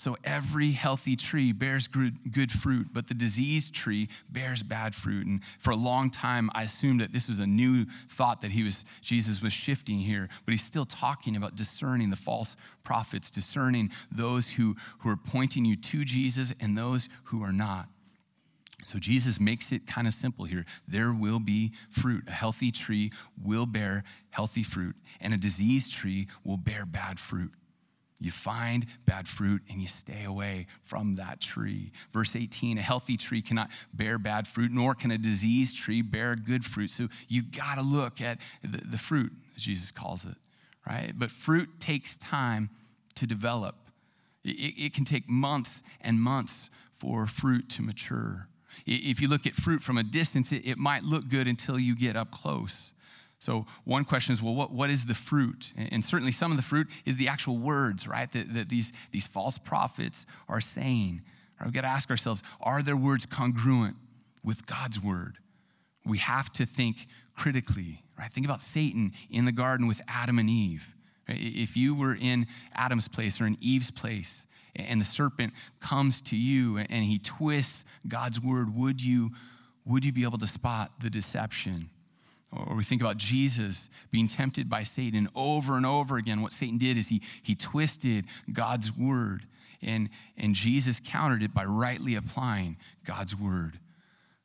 So 0.02 0.18
every 0.24 0.72
healthy 0.72 1.16
tree 1.16 1.52
bears 1.52 1.86
good, 1.86 2.52
fruit, 2.52 2.88
but 2.92 3.08
the 3.08 3.14
diseased 3.14 3.76
tree 3.76 4.10
bears 4.32 4.64
bad 4.64 4.96
fruit. 4.96 5.28
And 5.28 5.42
for 5.60 5.70
a 5.70 5.76
long 5.76 6.10
time, 6.10 6.50
I 6.56 6.64
assumed 6.64 7.02
that 7.02 7.14
this 7.14 7.28
was 7.28 7.38
a 7.38 7.46
new 7.46 7.86
thought 8.08 8.42
that 8.42 8.50
he 8.50 8.64
was 8.64 8.84
Jesus 9.04 9.44
was 9.44 9.54
shifting 9.54 10.00
here, 10.00 10.28
but 10.44 10.54
he's 10.54 10.64
still 10.64 10.86
talking 10.86 11.36
about 11.36 11.56
discerning 11.56 12.10
the 12.10 12.16
false 12.16 12.56
prophets, 12.84 13.30
discerning 13.30 13.92
those 14.12 14.50
who, 14.50 14.76
who 15.00 15.10
are 15.10 15.18
pointing 15.18 15.66
you 15.66 15.76
to 15.76 16.04
Jesus 16.04 16.52
and 16.60 16.76
those 16.76 17.08
who 17.26 17.44
are 17.44 17.54
not. 17.54 17.88
So 18.84 19.00
Jesus 19.00 19.40
makes 19.40 19.72
it 19.72 19.88
kind 19.88 20.08
of 20.08 20.14
simple 20.14 20.46
here. 20.46 20.66
There 20.88 21.14
will 21.14 21.40
be 21.40 21.72
fruit. 21.90 22.24
A 22.28 22.32
healthy 22.32 22.72
tree 22.72 23.12
will 23.42 23.66
bear 23.66 24.04
healthy 24.30 24.64
fruit, 24.64 24.96
and 25.20 25.34
a 25.34 25.38
diseased 25.38 25.94
tree 25.94 26.28
will 26.44 26.58
bear 26.58 26.86
bad 26.86 27.20
fruit. 27.20 27.52
You 28.22 28.30
find 28.30 28.86
bad 29.06 29.28
fruit 29.28 29.64
and 29.68 29.82
you 29.82 29.88
stay 29.88 30.26
away 30.26 30.68
from 30.84 31.16
that 31.16 31.42
tree. 31.42 31.92
Verse 32.14 32.36
18 32.36 32.78
a 32.78 32.82
healthy 32.82 33.18
tree 33.18 33.42
cannot 33.42 33.70
bear 33.94 34.20
bad 34.20 34.48
fruit, 34.48 34.72
nor 34.72 34.94
can 34.94 35.10
a 35.10 35.18
diseased 35.18 35.76
tree 35.76 36.04
bear 36.04 36.36
good 36.36 36.64
fruit. 36.64 36.92
So 36.92 37.08
you 37.28 37.42
got 37.42 37.76
to 37.76 37.82
look 37.82 38.22
at 38.22 38.38
the, 38.62 38.78
the 38.78 39.00
fruit, 39.00 39.34
as 39.56 39.64
Jesus 39.64 39.90
calls 39.90 40.26
it, 40.26 40.36
right? 40.88 41.14
But 41.18 41.32
fruit 41.32 41.80
takes 41.80 42.16
time 42.18 42.70
to 43.16 43.26
develop, 43.26 43.76
it, 44.44 44.50
it 44.78 44.94
can 44.94 45.04
take 45.04 45.28
months 45.28 45.82
and 46.00 46.22
months 46.22 46.70
for 46.94 47.26
fruit 47.26 47.70
to 47.70 47.82
mature. 47.82 48.48
If 48.86 49.22
you 49.22 49.28
look 49.28 49.46
at 49.46 49.54
fruit 49.54 49.82
from 49.82 49.98
a 49.98 50.04
distance, 50.04 50.52
it, 50.52 50.66
it 50.66 50.78
might 50.78 51.04
look 51.04 51.30
good 51.30 51.48
until 51.48 51.80
you 51.80 51.96
get 51.96 52.16
up 52.16 52.32
close. 52.32 52.94
So, 53.40 53.66
one 53.86 54.06
question 54.06 54.34
is 54.34 54.42
well, 54.42 54.54
what, 54.54 54.72
what 54.72 54.92
is 54.92 55.06
the 55.06 55.16
fruit? 55.16 55.74
And 55.76 56.06
certainly, 56.06 56.32
some 56.32 56.52
of 56.52 56.58
the 56.58 56.64
fruit 56.64 56.88
is 57.06 57.18
the 57.18 57.28
actual 57.28 57.58
words, 57.58 58.08
right, 58.08 58.32
that, 58.34 58.54
that 58.54 58.70
these, 58.70 58.94
these 59.12 59.26
false 59.26 59.58
prophets 59.58 60.26
are 60.48 60.62
saying. 60.62 61.24
Right, 61.60 61.66
we've 61.66 61.74
got 61.74 61.82
to 61.82 61.88
ask 61.88 62.10
ourselves 62.12 62.44
are 62.62 62.84
their 62.84 62.98
words 62.98 63.26
congruent 63.26 63.96
with 64.44 64.68
God's 64.68 65.02
word? 65.02 65.40
We 66.06 66.20
have 66.20 66.52
to 66.54 66.66
think 66.66 67.08
critically, 67.36 68.04
right? 68.18 68.32
Think 68.32 68.46
about 68.46 68.62
Satan 68.62 69.14
in 69.30 69.46
the 69.46 69.52
garden 69.52 69.88
with 69.88 70.02
Adam 70.08 70.38
and 70.38 70.50
Eve. 70.50 70.88
If 71.28 71.76
you 71.76 71.96
were 71.96 72.16
in 72.16 72.48
Adam's 72.76 73.08
place 73.08 73.42
or 73.42 73.48
in 73.48 73.58
Eve's 73.60 73.92
place, 73.92 74.46
and 74.76 75.02
the 75.02 75.06
serpent 75.06 75.54
comes 75.80 76.22
to 76.22 76.36
you 76.36 76.78
and 76.78 77.04
he 77.04 77.18
twists 77.18 77.86
God's 78.08 78.40
word, 78.42 78.76
would 78.76 79.04
you, 79.04 79.32
would 79.86 80.06
you 80.06 80.12
be 80.12 80.24
able 80.24 80.38
to 80.38 80.48
spot 80.48 80.92
the 81.00 81.10
deception? 81.10 81.90
Or 82.52 82.76
we 82.76 82.84
think 82.84 83.02
about 83.02 83.18
Jesus 83.18 83.90
being 84.12 84.28
tempted 84.28 84.70
by 84.70 84.84
Satan 84.84 85.30
over 85.36 85.78
and 85.78 85.86
over 85.86 86.18
again. 86.18 86.42
What 86.42 86.52
Satan 86.52 86.78
did 86.78 86.98
is 86.98 87.08
he, 87.08 87.22
he 87.42 87.56
twisted 87.56 88.26
God's 88.54 88.96
word, 88.96 89.46
and, 89.82 90.10
and 90.38 90.54
Jesus 90.54 91.00
countered 91.04 91.44
it 91.44 91.54
by 91.54 91.64
rightly 91.64 92.16
applying 92.16 92.78
God's 93.06 93.36
word. 93.36 93.80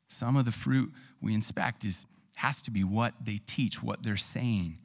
Some 0.07 0.37
of 0.37 0.45
the 0.45 0.51
fruit 0.51 0.91
we 1.21 1.33
inspect 1.33 1.83
is, 1.83 2.05
has 2.37 2.61
to 2.61 2.71
be 2.71 2.83
what 2.83 3.13
they 3.21 3.39
teach, 3.45 3.83
what 3.83 4.03
they're 4.03 4.15
saying. 4.15 4.77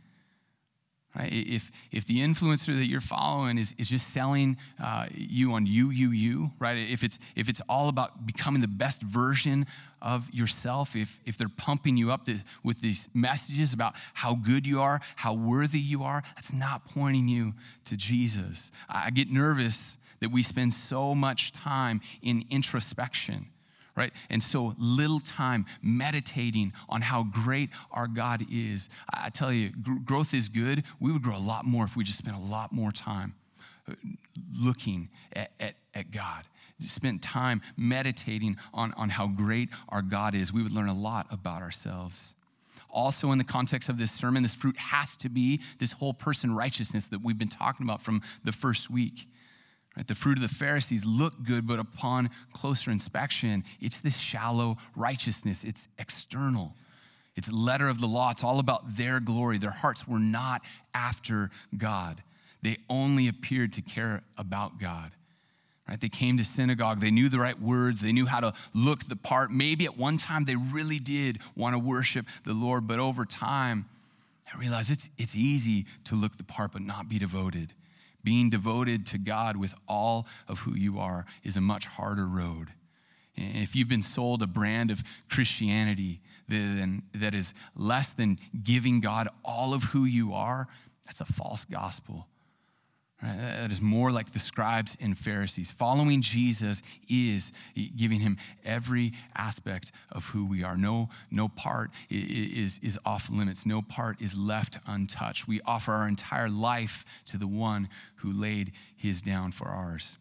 Right? 1.15 1.31
If, 1.31 1.71
if 1.91 2.07
the 2.07 2.21
influencer 2.21 2.75
that 2.75 2.87
you're 2.87 3.03
following 3.03 3.59
is, 3.59 3.75
is 3.77 3.89
just 3.91 4.13
selling 4.15 4.57
uh, 4.83 5.09
you 5.15 5.53
on 5.53 5.67
you, 5.67 5.91
you, 5.91 6.11
you, 6.11 6.53
right? 6.59 6.77
If 6.77 7.05
it's, 7.05 7.19
if 7.37 7.51
it's 7.51 7.61
all 7.69 7.91
about 7.91 8.27
becoming 8.27 8.63
the 8.63 8.69
best 8.69 9.03
version 9.03 9.67
of 10.01 10.33
yourself, 10.33 10.97
if, 10.97 11.21
if 11.27 11.37
they're 11.37 11.51
pumping 11.51 11.99
you 11.99 12.11
up 12.11 12.25
to, 12.25 12.39
with 12.65 12.81
these 12.81 13.11
messages 13.13 13.75
about 13.75 13.95
how 14.15 14.35
good 14.35 14.67
you 14.67 14.81
are, 14.81 15.01
how 15.17 15.35
worthy 15.35 15.81
you 15.81 16.03
are, 16.03 16.23
that's 16.35 16.53
not 16.53 16.87
pointing 16.87 17.29
you 17.29 17.53
to 17.85 17.97
Jesus. 17.97 18.73
I 18.89 19.11
get 19.11 19.31
nervous 19.31 19.99
that 20.21 20.31
we 20.31 20.43
spend 20.43 20.73
so 20.73 21.15
much 21.15 21.53
time 21.53 22.01
in 22.23 22.47
introspection 22.49 23.52
right? 23.97 24.13
And 24.31 24.43
so 24.43 24.75
little 24.79 25.21
time 25.21 25.67
meditating 25.83 26.73
on 26.89 27.03
how 27.03 27.25
great 27.25 27.71
our 27.91 28.07
God 28.07 28.45
is. 28.51 28.89
I 29.13 29.31
tell 29.31 29.53
you, 29.53 29.71
growth 30.05 30.35
is 30.35 30.49
good. 30.49 30.85
We 31.01 31.13
would 31.13 31.23
grow 31.23 31.37
a 31.37 31.39
lot 31.39 31.65
more 31.65 31.85
if 31.85 31.97
we 31.97 32.05
just 32.05 32.19
spent 32.19 32.37
a 32.37 32.41
lot 32.41 32.73
more 32.73 32.91
time 32.91 33.35
uh, 33.89 33.95
looking 34.59 35.11
at, 35.35 35.53
at, 35.61 35.75
at 35.95 36.11
God. 36.11 36.45
Spent 36.81 37.23
time 37.23 37.63
meditating 37.77 38.57
on, 38.75 38.93
on 38.95 39.09
how 39.09 39.29
great 39.29 39.69
our 39.89 40.03
God 40.03 40.35
is. 40.35 40.53
We 40.53 40.63
would 40.63 40.73
learn 40.73 40.89
a 40.89 40.95
lot 40.95 41.27
about 41.31 41.61
ourselves. 41.61 42.35
Also, 42.91 43.31
in 43.31 43.39
the 43.39 43.45
context 43.45 43.89
of 43.89 43.99
this 43.99 44.11
sermon, 44.11 44.43
this 44.43 44.55
fruit 44.55 44.77
has 44.77 45.17
to 45.19 45.29
be 45.29 45.61
this 45.79 45.93
whole 45.93 46.13
person 46.13 46.55
righteousness 46.55 47.07
that 47.07 47.23
we've 47.23 47.39
been 47.39 47.49
talking 47.49 47.87
about 47.87 48.03
from 48.03 48.21
the 48.45 48.53
first 48.53 48.91
week 48.91 49.29
Right? 49.97 50.07
The 50.07 50.15
fruit 50.15 50.39
of 50.39 50.43
the 50.43 50.55
Pharisees 50.55 51.05
look 51.05 51.43
good, 51.45 51.67
but 51.67 51.79
upon 51.79 52.31
closer 52.53 52.91
inspection, 52.91 53.65
it's 53.81 54.01
this 54.01 54.17
shallow 54.17 54.79
righteousness. 54.97 55.65
It's 55.65 55.89
external. 55.99 56.75
It's 57.37 57.51
letter 57.51 57.89
of 57.89 58.01
the 58.01 58.07
law. 58.07 58.31
It's 58.31 58.45
all 58.45 58.59
about 58.59 58.97
their 58.97 59.21
glory. 59.21 59.59
Their 59.59 59.71
hearts 59.71 60.07
were 60.07 60.19
not 60.19 60.63
after 60.95 61.51
God. 61.77 62.23
They 62.63 62.77
only 62.89 63.29
appeared 63.29 63.73
to 63.75 63.83
care 63.83 64.23
about 64.39 64.79
God. 64.79 65.13
Right? 65.89 66.01
They 66.01 66.09
came 66.09 66.37
to 66.39 66.45
synagogue. 66.45 67.01
They 67.01 67.11
knew 67.11 67.29
the 67.29 67.41
right 67.41 67.61
words. 67.61 68.01
They 68.01 68.13
knew 68.13 68.27
how 68.27 68.41
to 68.41 68.53
look 68.75 69.05
the 69.05 69.17
part. 69.17 69.51
Maybe 69.51 69.85
at 69.85 69.97
one 69.97 70.17
time 70.17 70.45
they 70.45 70.57
really 70.57 70.99
did 70.99 71.39
want 71.57 71.75
to 71.75 71.79
worship 71.79 72.27
the 72.45 72.55
Lord, 72.55 72.87
but 72.87 72.99
over 72.99 73.25
time, 73.25 73.87
they 74.47 74.59
realized 74.59 74.91
it's, 74.91 75.11
it's 75.19 75.35
easy 75.35 75.87
to 76.05 76.15
look 76.15 76.37
the 76.37 76.45
part 76.45 76.73
but 76.73 76.83
not 76.83 77.09
be 77.09 77.19
devoted. 77.19 77.73
Being 78.25 78.51
devoted 78.51 79.07
to 79.07 79.19
God 79.19 79.57
with 79.57 79.75
all 79.89 80.27
of 80.49 80.61
who 80.61 80.75
you 80.75 80.99
are 80.99 81.27
is 81.43 81.57
a 81.57 81.61
much 81.61 81.87
harder 81.87 82.27
road. 82.27 82.69
If 83.35 83.75
you've 83.75 83.89
been 83.89 84.03
sold 84.03 84.43
a 84.43 84.47
brand 84.47 84.91
of 84.91 85.03
Christianity 85.31 86.21
that 86.49 87.35
is 87.35 87.55
less 87.75 88.09
than 88.13 88.39
giving 88.63 89.01
God 89.01 89.29
all 89.45 89.73
of 89.75 89.85
who 89.85 90.05
you 90.05 90.35
are, 90.35 90.69
that's 91.07 91.21
a 91.21 91.25
false 91.25 91.65
gospel. 91.65 92.29
Right? 93.23 93.37
That 93.37 93.71
is 93.71 93.81
more 93.81 94.11
like 94.11 94.33
the 94.33 94.41
scribes 94.41 94.97
and 95.01 95.17
Pharisees. 95.17 95.71
Following 95.71 96.23
Jesus 96.23 96.83
is 97.09 97.53
giving 97.97 98.21
him 98.21 98.37
every 98.65 99.13
aspect 99.37 99.93
of 100.11 100.27
who 100.27 100.45
we 100.45 100.65
are. 100.65 100.77
No, 100.77 101.09
no 101.31 101.49
part 101.49 101.91
is, 102.11 102.81
is 102.83 102.99
off 103.07 103.31
limits, 103.31 103.65
no 103.65 103.81
part 103.81 104.21
is 104.21 104.37
left 104.37 104.79
untouched. 104.87 105.47
We 105.47 105.61
offer 105.65 105.93
our 105.93 106.09
entire 106.09 106.49
life 106.49 107.05
to 107.27 107.39
the 107.39 107.47
one 107.47 107.89
who 108.17 108.33
laid 108.33 108.73
his 108.97 109.23
down 109.23 109.53
for 109.53 109.69
ours. 109.69 110.19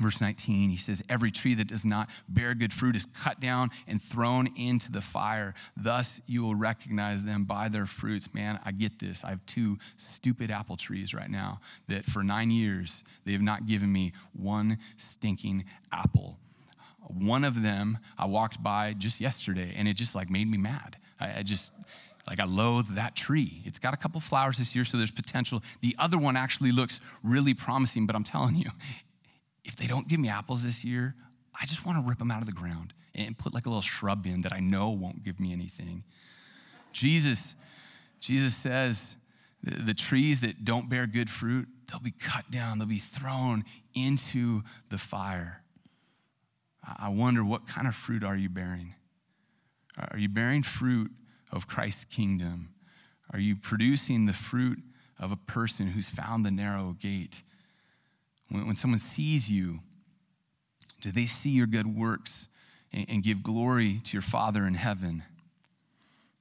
Verse 0.00 0.22
19, 0.22 0.70
he 0.70 0.76
says, 0.78 1.02
Every 1.08 1.30
tree 1.30 1.54
that 1.54 1.66
does 1.66 1.84
not 1.84 2.08
bear 2.26 2.54
good 2.54 2.72
fruit 2.72 2.96
is 2.96 3.06
cut 3.22 3.40
down 3.40 3.70
and 3.86 4.00
thrown 4.00 4.48
into 4.56 4.90
the 4.90 5.02
fire. 5.02 5.54
Thus 5.76 6.20
you 6.26 6.42
will 6.42 6.54
recognize 6.54 7.24
them 7.24 7.44
by 7.44 7.68
their 7.68 7.84
fruits. 7.84 8.32
Man, 8.32 8.58
I 8.64 8.72
get 8.72 8.98
this. 8.98 9.22
I 9.22 9.30
have 9.30 9.44
two 9.44 9.78
stupid 9.96 10.50
apple 10.50 10.76
trees 10.76 11.12
right 11.12 11.30
now 11.30 11.60
that 11.88 12.06
for 12.06 12.22
nine 12.24 12.50
years 12.50 13.04
they 13.26 13.32
have 13.32 13.42
not 13.42 13.66
given 13.66 13.92
me 13.92 14.12
one 14.32 14.78
stinking 14.96 15.66
apple. 15.92 16.38
One 17.08 17.44
of 17.44 17.62
them 17.62 17.98
I 18.16 18.24
walked 18.24 18.62
by 18.62 18.94
just 18.94 19.20
yesterday 19.20 19.74
and 19.76 19.86
it 19.86 19.94
just 19.94 20.14
like 20.14 20.30
made 20.30 20.50
me 20.50 20.56
mad. 20.56 20.96
I, 21.20 21.40
I 21.40 21.42
just, 21.42 21.70
like 22.26 22.40
I 22.40 22.44
loathe 22.44 22.94
that 22.94 23.14
tree. 23.14 23.60
It's 23.66 23.78
got 23.78 23.92
a 23.92 23.98
couple 23.98 24.20
flowers 24.20 24.56
this 24.56 24.74
year, 24.74 24.86
so 24.86 24.96
there's 24.96 25.10
potential. 25.10 25.62
The 25.82 25.94
other 25.98 26.16
one 26.16 26.34
actually 26.34 26.72
looks 26.72 26.98
really 27.22 27.52
promising, 27.52 28.06
but 28.06 28.16
I'm 28.16 28.24
telling 28.24 28.56
you, 28.56 28.70
if 29.64 29.76
they 29.76 29.86
don't 29.86 30.08
give 30.08 30.20
me 30.20 30.28
apples 30.28 30.64
this 30.64 30.84
year, 30.84 31.14
I 31.58 31.66
just 31.66 31.84
want 31.84 31.98
to 31.98 32.08
rip 32.08 32.18
them 32.18 32.30
out 32.30 32.40
of 32.40 32.46
the 32.46 32.52
ground 32.52 32.94
and 33.14 33.36
put 33.36 33.54
like 33.54 33.66
a 33.66 33.68
little 33.68 33.82
shrub 33.82 34.26
in 34.26 34.40
that 34.40 34.52
I 34.52 34.60
know 34.60 34.90
won't 34.90 35.22
give 35.22 35.38
me 35.38 35.52
anything. 35.52 36.04
Jesus, 36.92 37.54
Jesus 38.20 38.54
says 38.54 39.16
the, 39.62 39.94
trees 39.94 40.40
that 40.40 40.64
don't 40.64 40.88
bear 40.88 41.06
good 41.06 41.30
fruit, 41.30 41.68
they'll 41.88 42.00
be 42.00 42.10
cut 42.12 42.50
down, 42.50 42.78
they'll 42.78 42.88
be 42.88 42.98
thrown 42.98 43.64
into 43.94 44.62
the 44.88 44.98
fire. 44.98 45.62
I 46.98 47.10
wonder 47.10 47.44
what 47.44 47.68
kind 47.68 47.86
of 47.86 47.94
fruit 47.94 48.24
are 48.24 48.36
you 48.36 48.48
bearing? 48.48 48.94
Are 50.10 50.18
you 50.18 50.28
bearing 50.28 50.62
fruit 50.62 51.12
of 51.52 51.68
Christ's 51.68 52.06
kingdom? 52.06 52.70
Are 53.32 53.38
you 53.38 53.54
producing 53.56 54.26
the 54.26 54.32
fruit 54.32 54.80
of 55.18 55.30
a 55.30 55.36
person 55.36 55.88
who's 55.88 56.08
found 56.08 56.44
the 56.44 56.50
narrow 56.50 56.96
gate? 56.98 57.42
When, 58.52 58.66
when 58.66 58.76
someone 58.76 58.98
sees 58.98 59.50
you, 59.50 59.80
do 61.00 61.10
they 61.10 61.24
see 61.24 61.50
your 61.50 61.66
good 61.66 61.86
works 61.86 62.48
and, 62.92 63.06
and 63.08 63.22
give 63.22 63.42
glory 63.42 63.98
to 64.04 64.12
your 64.12 64.22
Father 64.22 64.66
in 64.66 64.74
heaven? 64.74 65.24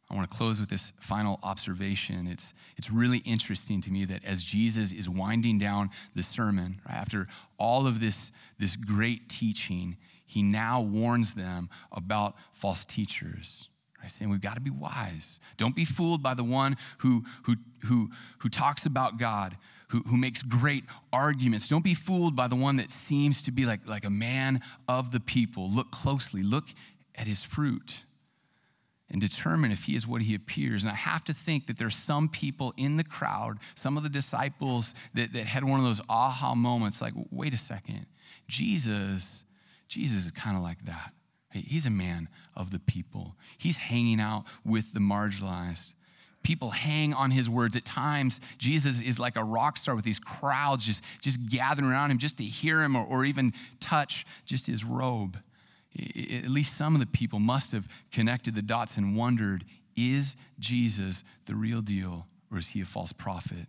I 0.09 0.15
want 0.15 0.29
to 0.29 0.37
close 0.37 0.59
with 0.59 0.69
this 0.69 0.91
final 0.99 1.39
observation. 1.41 2.27
It's, 2.27 2.53
it's 2.75 2.91
really 2.91 3.19
interesting 3.19 3.79
to 3.81 3.91
me 3.91 4.03
that 4.05 4.25
as 4.25 4.43
Jesus 4.43 4.91
is 4.91 5.07
winding 5.07 5.57
down 5.57 5.89
the 6.13 6.21
sermon, 6.21 6.75
right, 6.85 6.97
after 6.97 7.27
all 7.57 7.87
of 7.87 8.01
this, 8.01 8.33
this 8.59 8.75
great 8.75 9.29
teaching, 9.29 9.95
he 10.25 10.43
now 10.43 10.81
warns 10.81 11.33
them 11.33 11.69
about 11.93 12.35
false 12.51 12.83
teachers. 12.83 13.69
Right, 14.01 14.11
saying 14.11 14.29
we've 14.29 14.41
got 14.41 14.55
to 14.55 14.61
be 14.61 14.69
wise. 14.69 15.39
Don't 15.55 15.75
be 15.75 15.85
fooled 15.85 16.21
by 16.21 16.33
the 16.33 16.43
one 16.43 16.75
who, 16.97 17.23
who, 17.43 17.55
who, 17.85 18.09
who 18.39 18.49
talks 18.49 18.85
about 18.85 19.17
God, 19.17 19.55
who, 19.91 19.99
who 20.07 20.17
makes 20.17 20.41
great 20.41 20.85
arguments. 21.11 21.67
Don't 21.67 21.83
be 21.83 21.93
fooled 21.93 22.35
by 22.35 22.47
the 22.47 22.55
one 22.55 22.77
that 22.77 22.89
seems 22.91 23.41
to 23.43 23.51
be 23.51 23.65
like, 23.65 23.87
like 23.87 24.05
a 24.05 24.09
man 24.09 24.61
of 24.87 25.11
the 25.11 25.19
people. 25.19 25.69
Look 25.69 25.91
closely, 25.91 26.43
look 26.43 26.65
at 27.15 27.27
his 27.27 27.43
fruit 27.43 28.05
and 29.09 29.19
determine 29.19 29.71
if 29.71 29.83
he 29.83 29.95
is 29.95 30.07
what 30.07 30.21
he 30.21 30.33
appears. 30.33 30.83
And 30.83 30.91
I 30.91 30.95
have 30.95 31.23
to 31.25 31.33
think 31.33 31.67
that 31.67 31.77
there's 31.77 31.95
some 31.95 32.29
people 32.29 32.73
in 32.77 32.95
the 32.95 33.03
crowd, 33.03 33.57
some 33.75 33.97
of 33.97 34.03
the 34.03 34.09
disciples 34.09 34.95
that, 35.13 35.33
that 35.33 35.45
had 35.45 35.65
one 35.65 35.79
of 35.79 35.85
those 35.85 36.01
aha 36.09 36.55
moments 36.55 37.01
like, 37.01 37.13
wait 37.29 37.53
a 37.53 37.57
second, 37.57 38.05
Jesus, 38.47 39.43
Jesus 39.89 40.25
is 40.25 40.31
kind 40.31 40.55
of 40.55 40.63
like 40.63 40.85
that. 40.85 41.11
He's 41.53 41.85
a 41.85 41.89
man 41.89 42.29
of 42.55 42.71
the 42.71 42.79
people. 42.79 43.35
He's 43.57 43.75
hanging 43.75 44.21
out 44.21 44.45
with 44.63 44.93
the 44.93 45.01
marginalized 45.01 45.95
people 46.43 46.71
hang 46.71 47.13
on 47.13 47.31
his 47.31 47.49
words. 47.49 47.75
At 47.75 47.85
times, 47.85 48.41
Jesus 48.57 49.01
is 49.01 49.19
like 49.19 49.35
a 49.35 49.43
rock 49.43 49.77
star 49.77 49.95
with 49.95 50.05
these 50.05 50.19
crowds 50.19 50.85
just, 50.85 51.01
just 51.21 51.49
gathering 51.49 51.89
around 51.89 52.11
him 52.11 52.17
just 52.17 52.37
to 52.37 52.43
hear 52.43 52.81
him 52.81 52.95
or, 52.95 53.05
or 53.05 53.25
even 53.25 53.53
touch 53.79 54.25
just 54.45 54.67
his 54.67 54.83
robe. 54.83 55.37
At 55.97 56.49
least 56.49 56.77
some 56.77 56.95
of 56.95 57.01
the 57.01 57.07
people 57.07 57.39
must 57.39 57.73
have 57.73 57.87
connected 58.11 58.55
the 58.55 58.61
dots 58.61 58.97
and 58.97 59.15
wondered 59.15 59.65
is 59.95 60.35
Jesus 60.57 61.23
the 61.45 61.55
real 61.55 61.81
deal 61.81 62.25
or 62.49 62.57
is 62.57 62.69
he 62.69 62.81
a 62.81 62.85
false 62.85 63.11
prophet? 63.11 63.67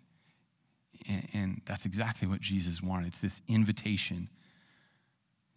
And, 1.08 1.28
and 1.34 1.62
that's 1.66 1.84
exactly 1.84 2.28
what 2.28 2.40
Jesus 2.40 2.80
wanted. 2.80 3.08
It's 3.08 3.20
this 3.20 3.42
invitation. 3.48 4.28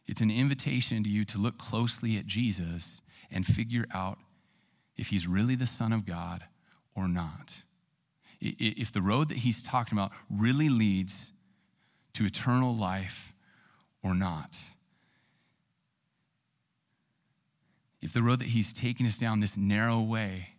It's 0.08 0.22
an 0.22 0.32
invitation 0.32 1.04
to 1.04 1.10
you 1.10 1.24
to 1.26 1.38
look 1.38 1.58
closely 1.58 2.18
at 2.18 2.26
Jesus 2.26 3.02
and 3.32 3.46
figure 3.46 3.86
out 3.94 4.18
if 4.98 5.10
he's 5.10 5.28
really 5.28 5.56
the 5.56 5.68
Son 5.68 5.94
of 5.94 6.06
God 6.06 6.46
or 6.96 7.08
not. 7.08 7.64
If 8.42 8.92
the 8.92 9.02
road 9.02 9.30
that 9.30 9.40
he's 9.40 9.62
talking 9.62 9.98
about 9.98 10.12
really 10.30 10.70
leads 10.70 11.32
to 12.14 12.26
eternal 12.26 12.76
life 12.76 13.34
or 14.04 14.14
not. 14.14 14.60
If 18.02 18.14
the 18.14 18.22
road 18.22 18.40
that 18.40 18.50
he's 18.50 18.72
taking 18.72 19.06
us 19.06 19.18
down 19.18 19.40
this 19.40 19.58
narrow 19.58 20.00
way 20.00 20.50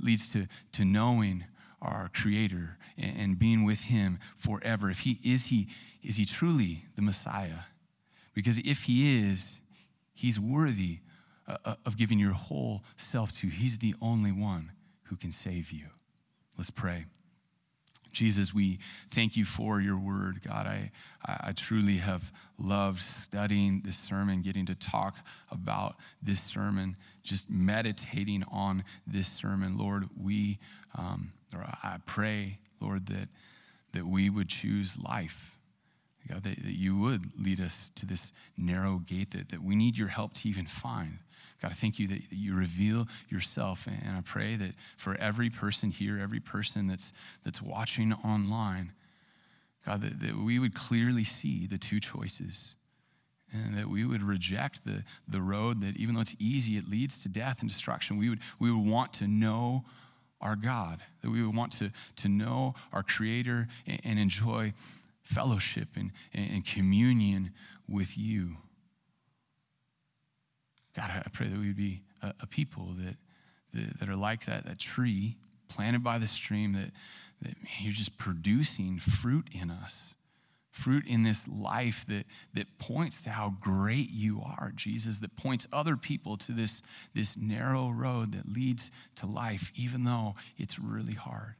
leads 0.00 0.32
to, 0.32 0.46
to 0.72 0.84
knowing 0.84 1.44
our 1.82 2.10
creator 2.14 2.78
and, 2.96 3.16
and 3.18 3.38
being 3.38 3.64
with 3.64 3.82
him 3.82 4.18
forever 4.36 4.88
if 4.90 5.00
he 5.00 5.20
is 5.22 5.46
he 5.46 5.68
is 6.02 6.16
he 6.16 6.24
truly 6.24 6.86
the 6.96 7.02
messiah 7.02 7.64
because 8.32 8.58
if 8.60 8.84
he 8.84 9.20
is 9.20 9.60
he's 10.14 10.40
worthy 10.40 11.00
uh, 11.46 11.58
uh 11.66 11.74
of 11.84 11.98
giving 11.98 12.18
your 12.18 12.32
whole 12.32 12.82
self 12.96 13.32
to 13.32 13.48
he's 13.48 13.78
the 13.78 13.94
only 14.00 14.32
one 14.32 14.72
who 15.04 15.16
can 15.16 15.30
save 15.30 15.70
you. 15.70 15.86
Let's 16.56 16.70
pray. 16.70 17.06
Jesus, 18.12 18.54
we 18.54 18.78
thank 19.10 19.36
you 19.36 19.44
for 19.44 19.80
your 19.80 19.98
word. 19.98 20.40
God, 20.46 20.66
I, 20.66 20.92
I 21.26 21.52
truly 21.52 21.96
have 21.96 22.32
loved 22.58 23.02
studying 23.02 23.82
this 23.84 23.98
sermon, 23.98 24.40
getting 24.40 24.66
to 24.66 24.74
talk 24.74 25.16
about 25.50 25.96
this 26.22 26.40
sermon, 26.40 26.96
just 27.22 27.50
meditating 27.50 28.44
on 28.50 28.84
this 29.06 29.28
sermon. 29.28 29.76
Lord, 29.76 30.08
we, 30.16 30.58
um, 30.96 31.32
or 31.54 31.62
I 31.64 31.98
pray, 32.06 32.58
Lord, 32.80 33.06
that, 33.06 33.28
that 33.92 34.06
we 34.06 34.30
would 34.30 34.48
choose 34.48 34.96
life. 34.96 35.58
God, 36.28 36.44
that, 36.44 36.62
that 36.62 36.78
you 36.78 36.96
would 36.96 37.32
lead 37.38 37.60
us 37.60 37.90
to 37.96 38.06
this 38.06 38.32
narrow 38.56 38.98
gate 38.98 39.32
that, 39.32 39.50
that 39.50 39.62
we 39.62 39.74
need 39.74 39.98
your 39.98 40.08
help 40.08 40.32
to 40.34 40.48
even 40.48 40.66
find. 40.66 41.18
God, 41.64 41.70
I 41.70 41.74
thank 41.76 41.98
you 41.98 42.06
that, 42.08 42.28
that 42.28 42.36
you 42.36 42.54
reveal 42.54 43.08
yourself. 43.30 43.86
And 43.86 44.14
I 44.14 44.20
pray 44.20 44.54
that 44.56 44.72
for 44.98 45.16
every 45.16 45.48
person 45.48 45.90
here, 45.90 46.18
every 46.18 46.38
person 46.38 46.88
that's, 46.88 47.10
that's 47.42 47.62
watching 47.62 48.12
online, 48.12 48.92
God, 49.86 50.02
that, 50.02 50.20
that 50.20 50.36
we 50.36 50.58
would 50.58 50.74
clearly 50.74 51.24
see 51.24 51.66
the 51.66 51.78
two 51.78 52.00
choices 52.00 52.74
and 53.50 53.78
that 53.78 53.88
we 53.88 54.04
would 54.04 54.22
reject 54.22 54.84
the, 54.84 55.04
the 55.26 55.40
road 55.40 55.80
that 55.80 55.96
even 55.96 56.14
though 56.14 56.20
it's 56.20 56.36
easy, 56.38 56.76
it 56.76 56.86
leads 56.86 57.22
to 57.22 57.30
death 57.30 57.60
and 57.60 57.70
destruction. 57.70 58.18
We 58.18 58.28
would, 58.28 58.40
we 58.58 58.70
would 58.70 58.84
want 58.86 59.14
to 59.14 59.26
know 59.26 59.86
our 60.42 60.56
God, 60.56 61.00
that 61.22 61.30
we 61.30 61.42
would 61.42 61.56
want 61.56 61.72
to, 61.78 61.90
to 62.16 62.28
know 62.28 62.74
our 62.92 63.02
Creator 63.02 63.68
and, 63.86 64.00
and 64.04 64.18
enjoy 64.18 64.74
fellowship 65.22 65.88
and, 65.96 66.12
and 66.34 66.62
communion 66.66 67.52
with 67.88 68.18
you. 68.18 68.58
God, 70.96 71.10
I 71.10 71.28
pray 71.32 71.48
that 71.48 71.58
we 71.58 71.68
would 71.68 71.76
be 71.76 72.02
a, 72.22 72.32
a 72.40 72.46
people 72.46 72.94
that, 72.98 73.16
that, 73.72 74.00
that, 74.00 74.08
are 74.08 74.16
like 74.16 74.46
that, 74.46 74.66
that 74.66 74.78
tree 74.78 75.36
planted 75.68 76.04
by 76.04 76.18
the 76.18 76.26
stream, 76.26 76.72
that, 76.74 76.90
that 77.42 77.56
you're 77.80 77.92
just 77.92 78.16
producing 78.16 78.98
fruit 78.98 79.48
in 79.52 79.70
us. 79.70 80.14
fruit 80.70 81.06
in 81.06 81.22
this 81.22 81.46
life 81.48 82.04
that, 82.06 82.26
that 82.52 82.78
points 82.78 83.22
to 83.22 83.30
how 83.30 83.54
great 83.60 84.10
you 84.10 84.42
are, 84.44 84.72
Jesus, 84.74 85.18
that 85.18 85.36
points 85.36 85.66
other 85.72 85.96
people 85.96 86.36
to 86.36 86.52
this, 86.52 86.82
this 87.14 87.36
narrow 87.36 87.90
road 87.90 88.32
that 88.32 88.52
leads 88.52 88.90
to 89.16 89.26
life, 89.26 89.72
even 89.74 90.04
though 90.04 90.34
it's 90.56 90.78
really 90.78 91.14
hard. 91.14 91.54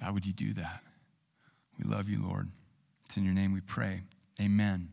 God, 0.00 0.14
would 0.14 0.26
you 0.26 0.32
do 0.32 0.52
that? 0.54 0.82
We 1.78 1.88
love 1.88 2.08
you, 2.08 2.22
Lord. 2.22 2.48
It's 3.06 3.16
in 3.16 3.24
your 3.24 3.34
name 3.34 3.52
we 3.52 3.60
pray. 3.60 4.02
Amen. 4.40 4.90